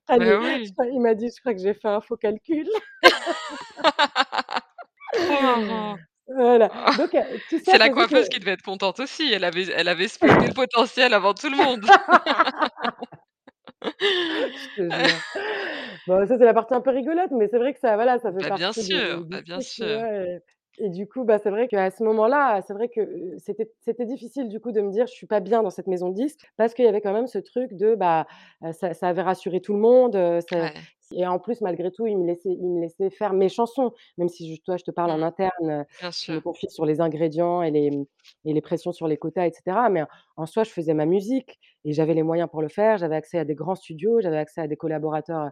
[0.09, 0.73] Ah Bah oui.
[0.93, 2.67] il m'a dit: «Je crois que j'ai fait un faux calcul».
[5.41, 6.07] Marrant.
[6.37, 9.69] Voilà, donc heu, tout C'est la coiffeuse que qui devait être contente aussi, elle avait
[9.71, 11.85] elle avait spoté le potentiel avant tout le monde.
[16.07, 18.31] Bon ça c'est la partie un peu rigolote, mais c'est vrai que ça voilà, ça
[18.33, 19.85] fait Bah bien partie sûr, du bah bien sûr.
[19.85, 20.13] vois?
[20.13, 20.39] Et
[20.79, 24.49] et du coup, bah, c'est vrai qu'à ce moment-là, c'est vrai que, c'était c'était difficile
[24.49, 26.73] du coup de me dire: «Je suis pas bien dans cette maison de disques» parce
[26.73, 28.27] qu'il y avait quand même ce truc de, bah,
[28.73, 30.15] ça ça avait rassuré tout le monde,
[30.51, 30.87] Ouais.
[31.11, 34.27] et en plus malgré tout, ils me laissaient ils me laissaient faire mes chansons, même
[34.29, 35.23] si je toi je te parle en Mmh.
[35.23, 38.05] interne, Bien je me confie sur les ingrédients et les, mmh
[38.45, 40.03] et les pressions sur les quotas et cetera, mais
[40.37, 42.97] en soi je faisais ma musique et j'avais les moyens pour le faire.
[42.97, 45.51] J'avais accès à des grands studios, j'avais accès à des collaborateurs,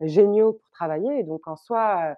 [0.00, 2.16] géniaux pour travailler donc en soi,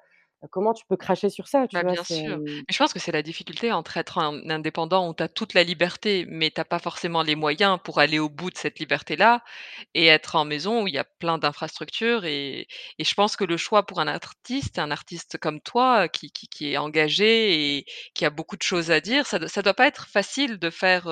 [0.51, 1.95] comment tu peux cracher sur ça, tu Bah vois?
[1.95, 2.39] bien C'est, sûr.
[2.67, 5.53] Mais je pense que c'est la difficulté entre être un indépendant où tu as toute
[5.53, 8.79] la liberté, mais tu as pas forcément les moyens pour aller au bout de cette
[8.79, 9.45] liberté-là
[9.93, 12.67] et être en maison où il y a plein d'infrastructures et
[12.99, 16.49] et je pense que le choix pour un artiste, un artiste comme toi qui qui
[16.49, 17.85] qui est engagé et
[18.15, 20.71] qui a beaucoup de choses à dire, ça doit ça doit pas être facile de
[20.71, 21.07] faire,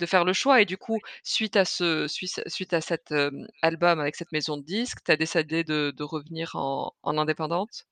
[0.00, 3.12] de faire le choix et du coup, suite à ce suite à cet,
[3.62, 7.86] album avec cette maison de disques, tu as décidé de de revenir en en indépendante?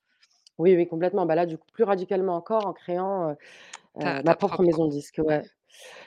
[0.60, 1.26] Oui, oui, complètement.
[1.26, 3.30] Bah là, du coup, plus radicalement encore en créant,
[3.98, 5.42] Ta heu, ma propre propre maison de disques, ouais.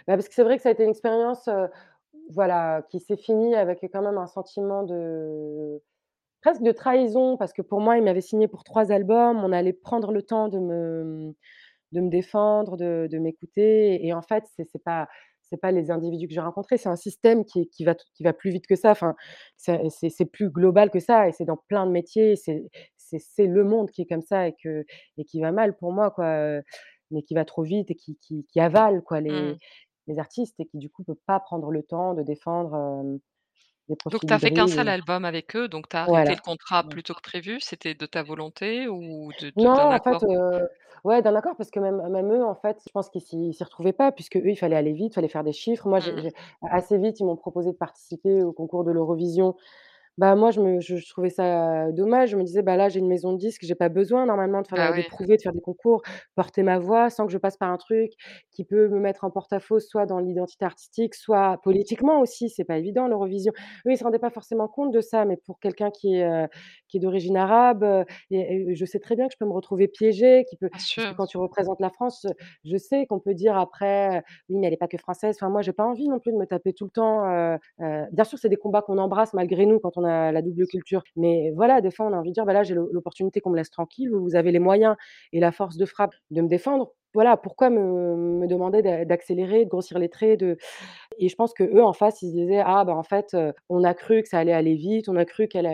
[0.08, 1.50] Bah, parce que c'est vrai que ça a été une expérience,
[2.30, 5.82] voilà, qui s'est finie avec quand même un sentiment de
[6.42, 9.44] presque de trahison parce que pour moi, ils m'avaient signée pour 3 albums.
[9.44, 11.36] On allait prendre le temps de me,
[11.94, 15.08] de me défendre, de de m'écouter et en fait, c'est c'est pas
[15.44, 18.34] c'est pas les individus que j'ai rencontrés, c'est un système qui qui va qui va
[18.34, 18.92] plus vite que ça.
[18.92, 19.16] Enfin,
[19.58, 22.36] c'est plus global que ça et c'est dans plein de métiers.
[22.38, 22.70] C'est
[23.20, 24.86] c'est le monde qui est comme ça et que
[25.18, 26.62] et qui va mal pour moi, quoi,
[27.12, 29.58] mais qui va trop vite et qui qui qui avale, quoi, les Mmh.
[30.08, 33.20] les artistes et qui, du coup, peut pas prendre le temps de défendre, hem,
[33.90, 36.36] des Donc tu as fait qu'un seul album avec eux, donc tu as arrêté voilà.
[36.36, 36.90] le contrat Ouais.
[36.90, 37.60] plus tôt que prévu?
[37.62, 40.68] C'était de ta volonté ou de de Non, en fait, heu,
[41.04, 43.64] ouais, d'un accord parce que même même eux, en fait, je pense qu'ils ils s'y
[43.64, 45.88] retrouvaient pas puisqu'eux, il fallait aller vite, il fallait faire des chiffres.
[45.88, 46.24] Moi, Mmh.
[46.64, 49.56] assez vite, ils m'ont proposé de participer au concours de l'Eurovision.
[50.20, 52.30] Bah, moi, je me je je trouvais ça dommage.
[52.30, 54.68] Je me disais: «Bah, là, j'ai une maison de disques, j'ai pas besoin normalement de
[54.68, 55.04] faire de oui.
[55.04, 56.04] prouver, de faire des concours,
[56.36, 58.12] porter ma voix sans que je passe par un truc
[58.52, 62.50] qui peut me mettre en porte-à-faux, soit dans l'identité artistique, soit politiquement aussi».
[62.50, 63.54] C'est pas évident l'Eurovision.
[63.88, 66.48] Eux, ils se rendaient pas forcément compte de ça, mais pour quelqu'un qui est, heu,
[66.88, 69.52] qui est d'origine arabe, heu et et je sais très bien que je peux me
[69.54, 71.16] retrouver piégée, qui peut Bien parce que sûr.
[71.16, 72.34] quand tu représentes la France, heu,
[72.64, 75.36] je sais qu'on peut dire après: «Oui, mais elle est pas que française».
[75.40, 78.06] Enfin, moi, j'ai pas envie non plus de me taper tout le temps, heu heu,
[78.12, 81.52] bien sûr, c'est des combats qu'on embrasse malgré nous quand on la double culture, mais
[81.56, 83.58] voilà, des fois, on a envie de dire: «Bah, là, j'ai l'o l'opportunité qu'on me
[83.58, 84.10] laisse tranquille.
[84.14, 84.96] Vous avez les moyens
[85.34, 86.92] et la force de frappe de me défendre.
[87.14, 90.58] Voilà, pourquoi me demander d'a d'accélérer, de grossir les traits, de
[91.20, 93.36] et je pense qu'eux, en face, ils se disaient: «Ah bah, en fait,
[93.70, 95.68] on a cru que ça allait aller vite, on a cru qu'elle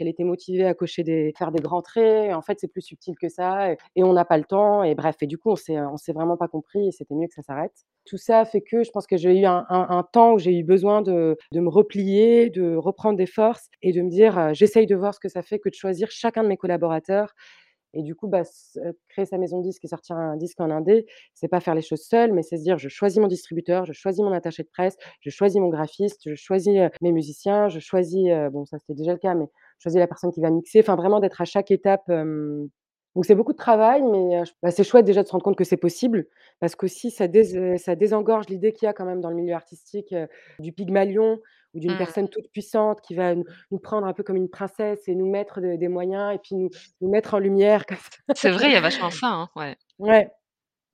[0.00, 1.04] était motivée à cocher
[1.38, 4.38] faire des grands traits en fait, c'est plus subtil que ça et on n'a pas
[4.38, 7.14] le temps» et bref et du coup, on s'est, s'est vraiment pas compris et c'était
[7.14, 7.72] mieux que ça s'arrête.
[8.06, 11.02] Tout ça fait que je pense que j'ai eu un temps où j'ai eu besoin
[11.02, 15.14] de de me replier, de reprendre des forces et de me dire, «J'essaye de voir
[15.14, 17.32] ce que ça fait que de choisir chacun de mes collaborateurs»
[17.94, 18.42] Et du coup, bah,
[18.76, 21.74] heu, créer sa maison de disque et sortir un disque en indé, c'est pas faire
[21.74, 24.62] les choses seul, mais c'est se dire: «Je choisis mon distributeur, je choisis mon attaché
[24.62, 28.64] de presse, je choisis mon graphiste, je choisis, heu, mes musiciens, je choisis», heu, bon
[28.64, 29.46] ça c'était déjà le cas, mais
[29.78, 32.08] je choisis la personne qui va mixer, enfin vraiment d'être à chaque étape,
[33.14, 35.64] donc c'est beaucoup de travail, mais bah, c'est chouette déjà de se rendre compte que
[35.64, 36.26] c'est possible
[36.60, 37.26] parce qu'aussi ça
[37.76, 40.14] ça désengorge l'idée qu'il y a quand même dans le milieu artistique,
[40.58, 41.38] du Pygmalion
[41.74, 41.98] ou d'une Mmh.
[41.98, 45.30] personne toute puissante qui va nous nous prendre un peu comme une princesse et nous
[45.30, 46.70] mettre des des moyens et puis nous
[47.00, 47.84] nous mettre en lumière.
[48.34, 49.76] C'est vrai, il y a vachement ça, hein, ouais.
[49.98, 50.30] Ouais,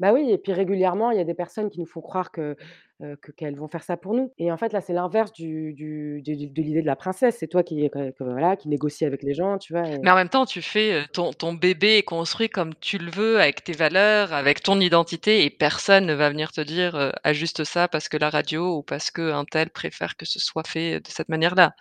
[0.00, 2.56] bah, oui et puis régulièrement, il y a des personnes qui nous font croire que,
[3.00, 6.22] que qu'elles vont faire ça pour nous et en fait, là, c'est l'inverse du du
[6.22, 7.36] de de l'idée de la princesse.
[7.38, 9.88] C'est toi qui, que que voilà, qui négocie avec les gens, tu vois?
[9.88, 13.10] Et Mais en même temps, tu fais, ton ton bébé est construit comme tu le
[13.10, 17.64] veux, avec tes valeurs, avec ton identité et personne ne va venir te dire, «Ajuste
[17.64, 21.08] ça parce que la radio ou parce qu'un tel préfère que ce soit fait de
[21.08, 21.74] cette manière-là».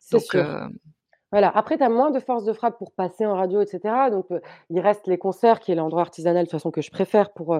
[0.00, 0.68] c'est Donc sûr.
[1.34, 4.08] Voilà, après tu as moins de force de frappe pour passer en radio et cetera,
[4.08, 4.26] donc
[4.70, 7.58] il reste les concerts qui est l'endroit artisanal de toute façon que je préfère pour,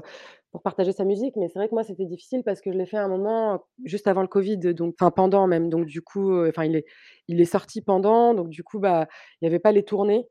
[0.52, 2.86] pour partager sa musique, mais c'est vrai que moi c'était difficile parce que je l'ai
[2.86, 6.44] fait à un moment, juste avant le covid, donc enfin pendant même, donc du coup,
[6.44, 6.84] il est
[7.26, 9.08] il est sorti pendant, donc du coup, bah,
[9.40, 10.28] il y avait pas les tournées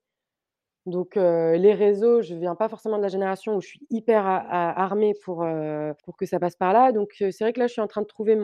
[0.85, 5.13] donc les réseaux, je viens pas forcément de la génération où je suis hyper armée
[5.23, 5.45] pour,
[6.17, 6.91] que ça passe par là.
[6.91, 8.35] Donc c'est vrai que là, je suis en train de trouver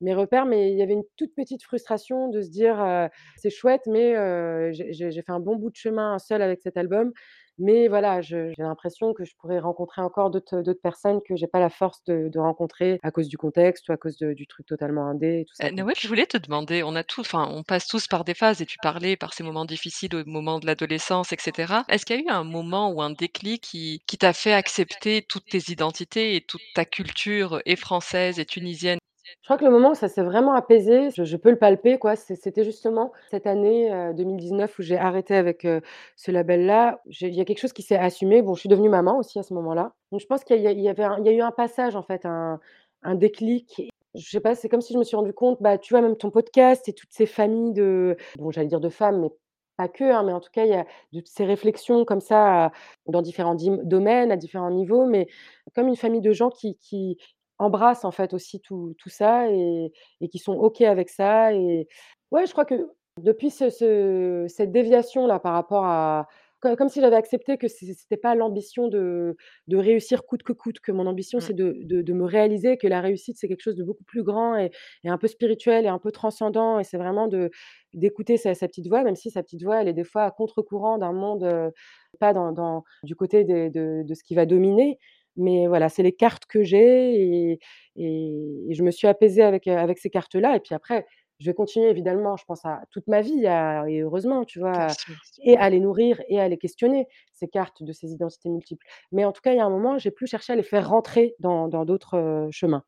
[0.00, 3.86] mes repères, mais il y avait une toute petite frustration de se dire, «C'est chouette,
[3.86, 7.12] mais j'ai fait un bon bout de chemin seule avec cet album».
[7.58, 11.60] Mais voilà, j'ai l'impression que je pourrais rencontrer encore d'autres d'autres personnes que j'ai pas
[11.60, 14.66] la force de de rencontrer à cause du contexte ou à cause de du truc
[14.66, 15.86] totalement indé et tout ça, quoi.
[15.86, 18.60] Nawel, je voulais te demander, on a tous enfin, on passe tous par des phases
[18.60, 21.84] et tu parlais par ces moments difficiles au moment de l'adolescence et cetera.
[21.88, 25.22] Est-ce qu'il y a eu un moment ou un déclic qui qui t'a fait accepter
[25.28, 28.98] toutes tes identités et toute ta culture et française et tunisienne?
[29.42, 32.16] Je crois que le moment où ça s'est vraiment apaisé, je peux le palper quoi,
[32.16, 35.80] c'était justement cette année, heu, 2019 où j'ai arrêté avec, heu,
[36.16, 37.00] ce label-là.
[37.06, 38.42] Il y a quelque chose qui s'est assumé.
[38.42, 39.92] Bon, je suis devenue maman aussi à ce moment-là.
[40.12, 43.90] Donc je pense qu'il y y y a eu un passage en fait, un déclic.
[44.14, 46.16] Je sais pas, c'est comme si je me suis rendu compte, bah, tu vois même
[46.16, 49.28] ton podcast et toutes ces familles de bon j'allais dire de femmes, mais
[49.76, 52.72] pas que, hein, mais en tout cas il y a de ces réflexions comme ça,
[53.06, 55.28] dans différents domaines, à différents niveaux, mais
[55.74, 57.18] comme une famille de gens qui qui
[57.58, 61.88] Embrassent en fait aussi tout tout ça et et qui sont OK avec ça et
[62.30, 62.74] ouais, je crois que
[63.22, 66.28] depuis ce ce cette déviation-là par rapport à
[66.60, 69.36] co comme si j'avais accepté que c'était pas l'ambition de
[69.68, 71.40] de réussir coûte que coûte, que mon ambition Mmh.
[71.40, 74.22] c'est de de de me réaliser, que la réussite c'est quelque chose de beaucoup plus
[74.24, 74.70] grand et
[75.04, 77.50] et un peu spirituel et un peu transcendant et c'est vraiment de
[77.94, 80.30] d'écouter sa sa petite voix, même si sa petite voix elle est des fois à
[80.30, 81.72] contre-courant d'un monde,
[82.20, 84.98] pas dans dans du côté des de de ce qui va dominer,
[85.38, 87.14] mais voilà, c'est les cartes que j'ai
[87.52, 87.58] et
[87.96, 91.06] et et je me suis apaisée avec, heu, avec ces cartes-là et puis après,
[91.40, 94.96] je vais continuer évidemment, je pense à toute ma vie à et heureusement, tu vois?
[95.44, 98.84] Et à les nourrir et à les questionner, ces cartes de ces identités multiples.
[99.12, 100.88] Mais en tout cas, il y a un moment, j'ai plus cherché à les faire
[100.88, 102.84] rentrer dans dans d'autres, chemins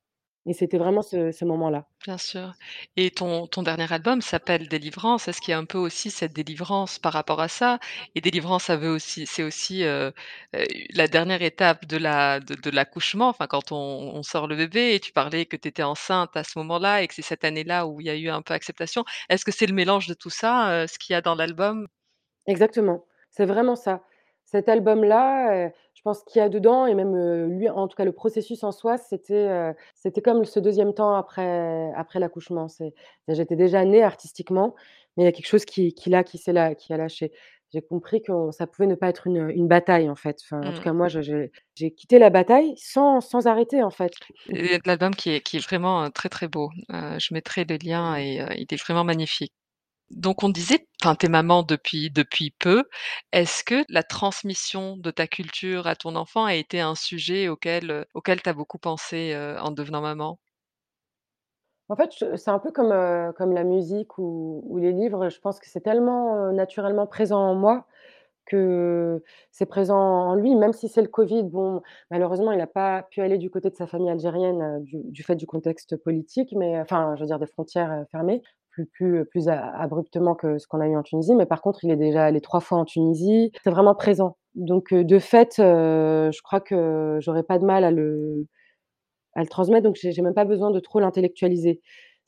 [0.46, 1.88] et c'était vraiment ce ce moment-là.
[2.06, 2.54] Bien sûr
[2.96, 5.28] et ton ton dernier album s'appelle Délivrance.
[5.28, 7.78] Est-ce qu'il y a un peu aussi cette délivrance par rapport à ça?
[8.14, 10.10] Et délivrance, ça veut aussi c'est aussi, heu
[10.56, 10.64] heu,
[10.94, 13.76] la dernière étape de la de de l'accouchement, enfin quand on
[14.16, 17.08] on sort le bébé et tu parlais que tu étais enceinte à ce moment-là et
[17.08, 19.04] que c'est cette année-là où il y a eu un peu acceptation.
[19.28, 21.86] Est-ce que c'est le mélange de tout ça, heu, ce qu'il y a dans l'album?
[22.46, 24.02] Exactement, c'est vraiment ça.
[24.44, 25.70] Cet album-là,
[26.00, 27.14] je pense qu'il y a dedans et même,
[27.46, 29.74] lui, en tout cas le processus en soi, c'était,
[30.24, 32.68] comme ce deuxième temps après après l'accouchement.
[33.28, 34.74] J'étais déjà née artistiquement,
[35.16, 37.32] mais il y a quelque chose qui qui là, qui s'est la qui a lâché.
[37.72, 40.38] J'ai compris que ça pouvait ne pas être une, une bataille en fait.
[40.42, 41.50] Enfin, en tout Mmh cas moi, j'ai
[41.94, 44.22] quitté la bataille sans sans arrêter en fait.
[44.46, 46.70] et l'album qui est qui est vraiment, très, très beau.
[46.90, 49.52] Heu, je mettrai le lien et heu, il est vraiment magnifique.
[50.10, 52.84] Donc on disait enfin, tu es maman depuis depuis peu.
[53.32, 57.90] Est-ce que la transmission de ta culture à ton enfant a été un sujet auquel,
[57.90, 60.38] heu, auquel tu as beaucoup pensé, heu, en devenant maman?
[61.88, 65.28] En fait, c'est un peu comme, heu, comme la musique ou les livres.
[65.28, 67.86] Je pense que c'est tellement, naturellement présent en moi
[68.46, 71.44] que c'est présent en lui, même si c'est le covid.
[71.44, 75.36] Bon, malheureusement, il n'a pas pu aller du côté de sa famille algérienne, du fait
[75.36, 78.42] du contexte politique, mais enfin, je veux dire des frontières, fermées,
[78.86, 81.34] plus a abruptement que ce qu'on a eu en Tunisie.
[81.34, 83.52] Mais par contre, il est déjà allé 3 fois en Tunisie.
[83.64, 84.36] C'est vraiment présent.
[84.54, 88.46] Donc heu, de fait, heu, je crois que j'aurais pas de mal à le
[89.34, 91.80] à le transmettre, donc j'ai même pas besoin de trop l'intellectualiser.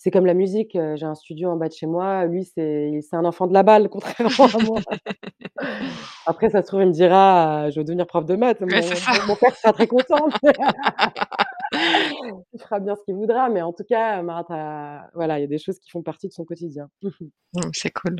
[0.04, 3.24] C'est comme la musique, j'ai un studio en bas de chez moi, lui c'est un
[3.24, 4.80] enfant de la balle contrairement à moi.
[6.26, 8.80] Après ça se trouve il me dira, heu: «Je veux devenir prof de maths», Ouais,
[9.28, 10.26] mon père sera très content.
[12.52, 15.48] Il fera bien ce qu'il voudra, mais en tout cas, as voilà, il y a
[15.48, 16.88] des choses qui font partie de son quotidien.
[17.02, 18.16] Mmh, c'est cool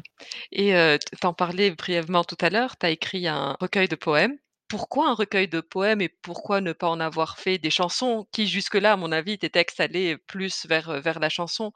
[0.53, 0.73] et
[1.21, 4.37] tu en parlais brièvement tout à l'heure, tu as écrit un recueil de poèmes.
[4.73, 8.47] Pourquoi un recueil de poèmes et pourquoi ne pas en avoir fait des chansons qui
[8.49, 11.73] jusque-là, à mon avis, tes textes allaient plus vers, heu, vers la chanson?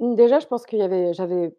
[0.00, 1.54] Déjà, je pense qu'il y avait j'avais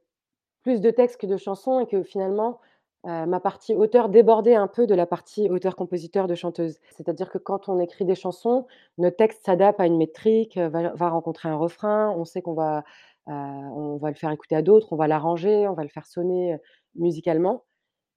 [0.63, 2.59] plus de textes que de chansons et que finalement,
[3.07, 6.79] heu, ma partie auteur débordait un peu de la partie auteur-compositeur de chanteuse.
[6.91, 8.67] C'est-à-dire que quand on écrit des chansons,
[8.97, 12.53] notre texte s'adapte à une métrique, heu, va va rencontrer un refrain, on sait qu'on
[12.55, 12.83] va,
[13.27, 16.57] on va le faire écouter à d'autres, on va l'arranger, on va le faire sonner,
[16.95, 17.63] musicalement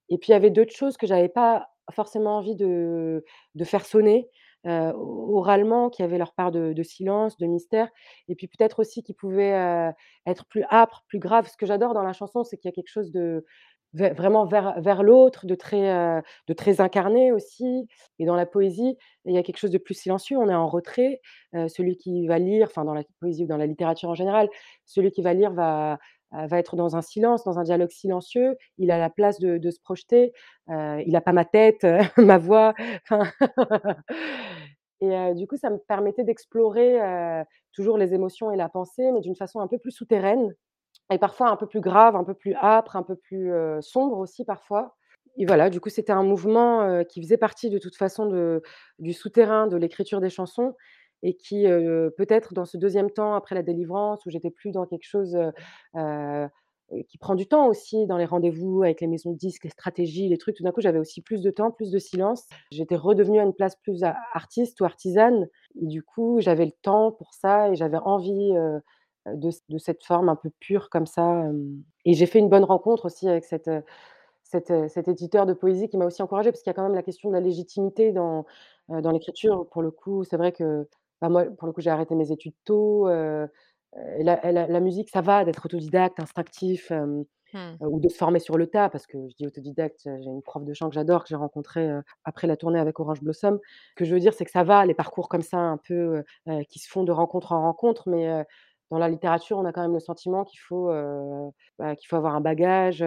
[0.09, 3.23] et puis il y avait d'autres choses que j'avais pas forcément envie de
[3.55, 4.29] de faire sonner,
[4.65, 7.89] oralement, qui avaient leur part de silence, de mystère
[8.27, 9.93] et puis peut-être aussi qui pouvaient,
[10.25, 11.47] être plus âpres, plus graves.
[11.47, 13.45] Ce que j'adore dans la chanson, c'est qu'il y a quelque chose de
[13.93, 17.87] vraiment vers vers l'autre, de très, de très incarné aussi
[18.19, 20.67] et dans la poésie, il y a quelque chose de plus silencieux, on est en
[20.67, 21.21] retrait.
[21.67, 24.49] Celui qui va lire, enfin dans la poésie ou dans la littérature en général,
[24.85, 25.99] celui qui va lire va,
[26.31, 28.57] va être dans un silence, dans un dialogue silencieux.
[28.77, 30.33] Il a la place de se projeter,
[30.69, 31.85] heu, il a pas ma tête,
[32.17, 32.73] ma voix,
[35.01, 36.99] et heu, du coup, ça me permettait d'explorer,
[37.73, 40.53] toujours les émotions et la pensée, mais d'une façon un peu plus souterraine
[41.11, 43.51] et parfois un peu plus grave, un peu plus âpre, un peu plus,
[43.81, 44.95] sombre aussi parfois.
[45.37, 48.59] Et voilà, du coup, c'était un mouvement, qui faisait partie de toute façon
[48.99, 50.75] du souterrain de l'écriture des chansons
[51.23, 51.65] et qui,
[52.17, 55.37] peut-être dans ce 2e temps après la délivrance où j'étais plus dans quelque chose,
[57.07, 60.27] qui prend du temps aussi dans les rendez-vous avec les maisons de disques, les stratégies,
[60.27, 62.47] les trucs, tout d'un coup, j'avais aussi plus de temps, plus de silence.
[62.71, 64.03] J'étais redevenue à une place plus
[64.33, 65.47] artiste ou artisane
[65.81, 68.53] et du coup, j'avais le temps pour ça et j'avais envie,
[69.25, 71.45] de cette forme un peu pure comme ça,
[72.05, 73.69] et j'ai fait une bonne rencontre aussi avec cet,
[75.07, 77.29] éditeur de poésie qui m'a aussi encouragée parce qu'il y a quand même la question
[77.29, 78.45] de la légitimité dans,
[78.89, 79.67] dans l'écriture.
[79.69, 80.87] Pour le coup, c'est vrai que,
[81.29, 83.47] moi, pour le coup, j'ai arrêté mes études tôt, heu
[83.97, 86.91] heu, la la la musique, ça va d'être autodidacte, instinctif,
[87.53, 87.81] Mmh.
[87.81, 90.63] ou de se former sur le tas parce que je dis autodidacte, j'ai une prof
[90.63, 91.89] de chant que j'adore, que j'ai rencontrée,
[92.25, 93.59] après la tournée avec Orange Blossom.
[93.91, 96.23] Ce que je veux dire, c'est que ça va, les parcours comme ça un peu,
[96.47, 98.45] heu, qui se font de rencontre en rencontre, mais
[98.91, 100.91] dans la littérature, on a quand même le sentiment qu'il faut,
[101.79, 103.03] bah, qu'il faut avoir un bagage,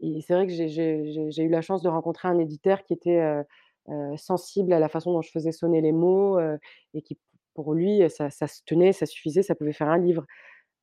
[0.00, 3.22] et c'est vrai que j'ai eu la chance de rencontrer un éditeur qui était,
[4.16, 6.38] sensible à la façon dont je faisais sonner les mots,
[6.94, 7.18] et qui,
[7.54, 10.24] pour lui, ça se tenait, ça suffisait, ça pouvait faire un livre.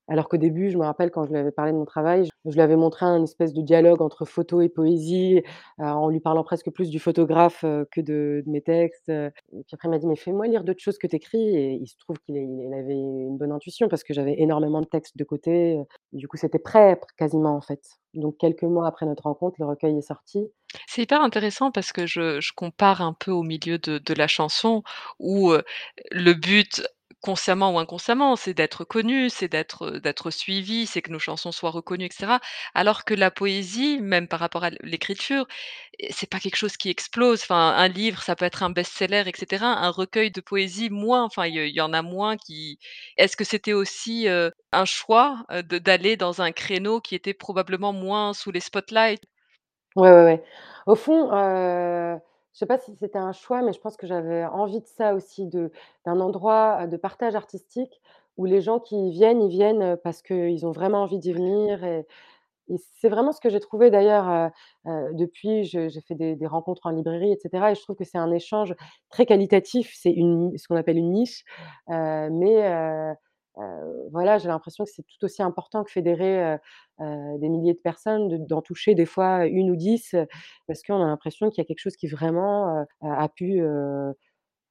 [0.08, 2.52] Alors qu'au début, je me rappelle quand je lui avais parlé de mon travail, je
[2.52, 5.42] lui avais montré un espèce de dialogue entre photo et poésie,
[5.78, 9.92] en lui parlant presque plus du photographe, que de mes textes, et puis après il
[9.92, 12.36] m'a dit: «Mais fais-moi lire d'autres choses que tu écris» et il se trouve qu'il
[12.36, 15.80] il avait une bonne intuition parce que j'avais énormément de textes de côté,
[16.12, 17.82] du coup, c'était prêt quasiment, en fait.
[18.14, 20.52] Donc quelques mois après notre rencontre, le recueil est sorti.
[20.88, 24.84] C'est hyper intéressant parce que je compare un peu au milieu de la chanson
[25.20, 25.54] où,
[26.12, 26.84] le but,
[27.22, 32.06] consciemment ou inconsciemment, c'est d'être connu, c'est d'être, suivi, c'est que nos chansons soient reconnues
[32.06, 32.40] et cetera.
[32.74, 35.46] Alors que la poésie, même par rapport à l'écriture,
[36.00, 37.42] eh, c'est pas quelque chose qui explose.
[37.44, 39.68] Enfin, un livre, ça peut être un best-seller et cetera.
[39.68, 42.80] Un recueil de poésie, moins, enfin, il y en a moins qui
[43.18, 48.52] est-ce que c'était aussi, un choix, d'aller dans un créneau qui était probablement moins sous
[48.52, 49.22] les spotlights?
[49.96, 50.44] Ouais, ouais, ouais.
[50.88, 52.18] Au fond, heu,
[52.54, 55.14] je sais pas si c'était un choix, mais je pense que j'avais envie de ça
[55.16, 58.02] aussi, d'un endroit, heu, de partage artistique
[58.38, 61.84] où les gens qui viennent, ils viennent, heu, parce qu'ils ont vraiment envie d'y venir
[61.84, 62.06] et
[63.02, 64.52] c'est vraiment ce que j'ai trouvé d'ailleurs,
[64.88, 68.18] heu, depuis j'ai fait des rencontres en librairie et cetera et je trouve que c'est
[68.20, 68.76] un échange
[69.10, 69.94] très qualitatif.
[69.96, 71.46] C'est ce qu'on appelle une niche,
[71.90, 73.14] mais
[73.60, 76.60] heu, voilà, j'ai l'impression que c'est tout aussi important que fédérer, heu
[77.02, 80.28] heu, des milliers de personnes, de d'en toucher des fois 1 ou 10, heu,
[80.68, 83.62] parce qu'on a l'impression qu'il y a quelque chose qui vraiment, a pu,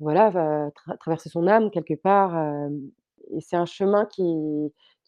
[0.00, 0.70] voilà,
[1.00, 2.36] traverser son âme quelque part,
[3.32, 4.22] et c'est un chemin qui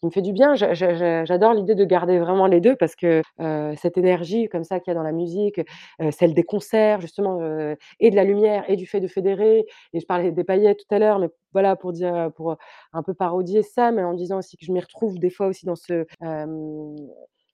[0.03, 0.55] me fait du bien.
[0.55, 4.47] J'a j'a j'a j'adore l'idée de garder vraiment les 2 parce que, heu, cette énergie
[4.49, 5.59] comme ça qu'il y a dans la musique,
[6.01, 9.65] heu, celle des concerts justement, heu et de la lumière et du fait de fédérer
[9.93, 12.57] et je parlais des paillettes tout à l'heure, mais voilà pour dire, pour,
[12.93, 15.65] un peu parodier ça, mais en disant aussi que je m'y retrouve des fois aussi
[15.65, 16.05] dans ce,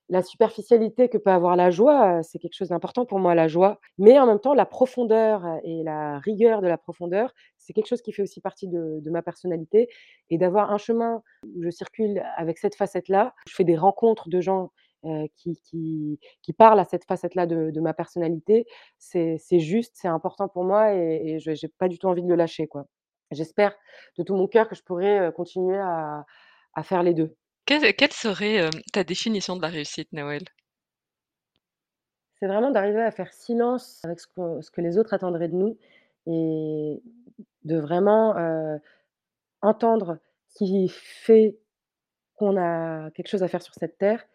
[0.09, 3.79] la superficialité que peut avoir la joie, c'est quelque chose d'important pour moi la joie,
[3.97, 8.01] mais en même temps la profondeur et la rigueur de la profondeur, c'est quelque chose
[8.01, 9.87] qui fait aussi partie de ma personnalité
[10.29, 11.21] et d'avoir un chemin
[11.55, 13.33] où je circule avec cette facette-là.
[13.47, 14.71] Je fais des rencontres de gens
[15.35, 18.65] qui qui qui parle à cette facette-là de de ma personnalité,
[18.97, 22.35] c'est juste, c'est important pour moi et je j'ai pas du tout envie de le
[22.35, 22.85] lâcher, quoi.
[23.31, 23.75] J'espère
[24.17, 26.25] de tout mon cœur que je pourrai, continuer à
[26.75, 27.35] à faire les 2.
[27.65, 30.43] Quelle quelle serait, ta définition de la réussite, Nawel?
[32.39, 35.55] C'est vraiment d'arriver à faire silence avec ce que ce que les autres attendraient de
[35.55, 35.77] nous
[36.25, 37.01] et
[37.63, 38.79] de vraiment, heu,
[39.61, 41.57] entendre ce qui fait
[42.35, 44.25] qu'on a quelque chose à faire sur cette terre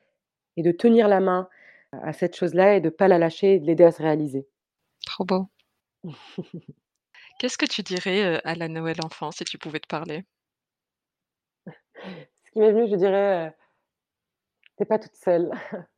[0.57, 1.49] et de tenir la main
[1.93, 4.49] à cette chose-là et de pas la lâcher et de l'aider à se réaliser.
[5.07, 5.49] Trop beau.
[7.39, 10.25] Qu'est-ce que tu dirais, à la Noël enfant si tu pouvais te parler?
[12.55, 13.53] Qui m'est venu, je dirais, heu:
[14.79, 15.51] «Tu pas toute seule».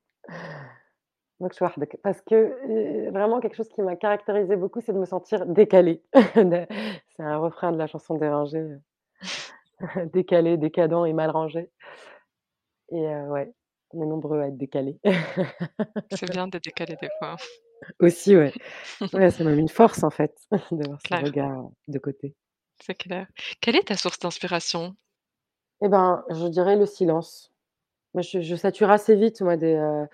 [2.02, 6.02] Parce que, heu, vraiment quelque chose qui m'a caractérisée beaucoup, c'est de me sentir décalée.
[6.14, 8.80] c'est un refrain de la chanson d'Héringé, heu,
[10.12, 11.70] décalé, décadent et mal rangé
[12.90, 13.52] et ouais,
[13.90, 14.98] on est nombreux à être décalés.
[16.10, 17.36] C'est bien d'être décalé des fois.
[18.00, 18.54] Aussi, ouais.
[19.12, 20.34] Ouais, c'est même une force en fait,
[20.72, 22.34] d'avoir ce regard de côté.
[22.80, 23.26] C'est clair.
[23.60, 24.96] Quelle est ta source d'inspiration?
[25.82, 27.52] Eh ben, je dirais le silence.
[28.14, 30.08] Moi, je je sature assez vite, moi, des, heu,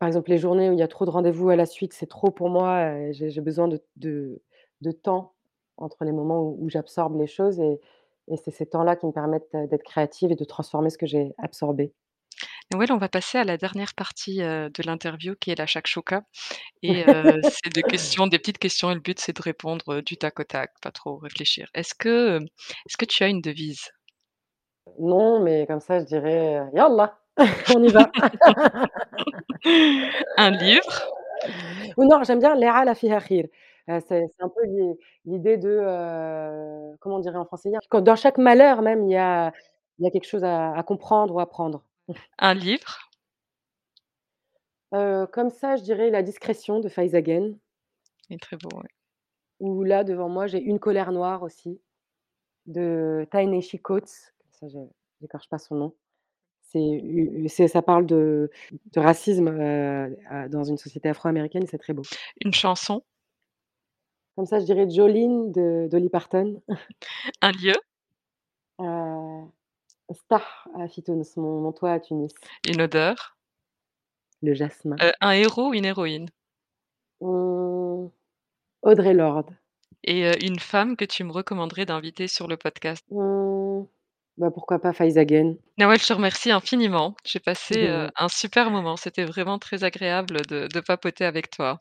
[0.00, 2.06] par exemple, les journées où il y a trop de rendez-vous à la suite, c'est
[2.08, 4.42] trop pour moi, heu, j'ai j'ai besoin de de
[4.82, 5.34] de temps
[5.78, 7.80] entre les moments où où j'absorbe les choses et
[8.28, 11.06] et c'est ces temps-là qui me permettent, heu, d'être créative et de transformer ce que
[11.06, 11.94] j'ai absorbé.
[12.72, 16.22] Nawel, on va passer à la dernière partie, de l'interview qui est la shakshuka
[16.82, 17.04] et
[17.42, 20.44] c'est des questions des petites questions et le but c'est de répondre, du tac au
[20.44, 21.68] tac, pas trop réfléchir.
[21.74, 22.38] Est-ce que,
[22.86, 23.90] est-ce que tu as une devise?
[24.98, 27.18] Non, mais comme ça, je dirais, heu: «Yallah,
[27.76, 28.10] on y va!»
[30.38, 31.02] Un livre?
[31.98, 33.46] Ou non, j'aime bien «L'e'ala fiha khir»,
[33.90, 34.94] heu, c'est c'est un peu l'i
[35.26, 37.72] l'idée de, heu, comment on dirait en français?
[37.90, 39.52] Que dans chaque malheur même, il y a
[39.98, 41.82] il y a quelque chose à à comprendre ou apprendre.
[42.38, 42.98] Un livre?
[45.32, 47.54] Comme ça, je dirais «La discrétion» de Faiz Again.
[48.30, 48.88] Il est très beau, ouais.
[49.60, 51.80] Ou là, devant moi, j'ai «Une colère noire» aussi,
[52.66, 54.78] de Ta-Nehisi Coates, ça je
[55.20, 55.94] j'écorche pas son nom.
[56.62, 58.50] C'est ça parle de
[58.92, 59.50] de racisme,
[60.50, 62.02] dans une société afro-américaine et c'est très beau.
[62.44, 63.02] Une chanson?
[64.36, 66.62] Comme ça, je dirais «Jolene» de Dolly Parton.
[67.40, 67.74] Un lieu?
[68.78, 69.44] Heu,
[70.12, 70.42] Stah
[70.78, 72.32] à Fitounous, mon mon toit à Tunis.
[72.68, 73.38] Une odeur?
[74.42, 74.96] Le jasmin.
[75.00, 76.28] Heu, un héros ou une héroïne?
[77.22, 78.08] Mmh,
[78.82, 79.50] Audre Lorde.
[80.04, 83.02] Et une femme que tu me recommanderais d'inviter sur le podcast?
[83.10, 83.84] Mmh,
[84.38, 85.54] bah, pourquoi pas Faiz Again.
[85.78, 87.14] Nawel, je te remercie infiniment.
[87.24, 88.96] J'ai passé, heu, un super moment.
[88.96, 91.78] C'était vraiment très agréable de de papoter avec toi.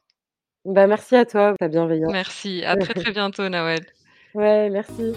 [0.66, 2.12] Bah, merci à toi, ta bienveillance.
[2.12, 3.86] Merci, à très, très bientôt, Nawel.
[4.34, 5.14] Ouais, merci.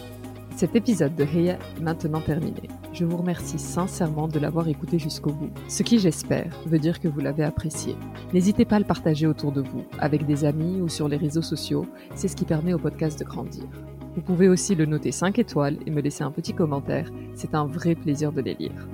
[0.57, 2.69] Cet épisode de Heya est maintenant terminé.
[2.93, 7.09] Je vous remercie sincèrement de l'avoir écouté jusqu'au bout, ce qui j'espère veut dire que
[7.09, 7.97] vous l'avez apprécié.
[8.33, 11.43] N'hésitez pas à le partager autour de vous, avec des amis ou sur les réseaux
[11.43, 11.85] sociaux,
[12.15, 13.65] c'est ce qui permet au podcast de grandir.
[14.19, 17.67] Vous pouvez aussi le noter 5 étoiles et me laisser un petit commentaire, c'est un
[17.67, 18.89] vrai plaisir de les lire.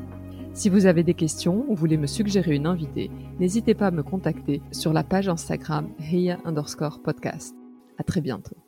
[0.53, 3.11] Si vous avez des questions ou voulez me suggérer une invitée,
[3.41, 7.57] n'hésitez pas à me contacter sur la page Instagram Heya underscore podcast.
[7.97, 8.64] À très bientôt.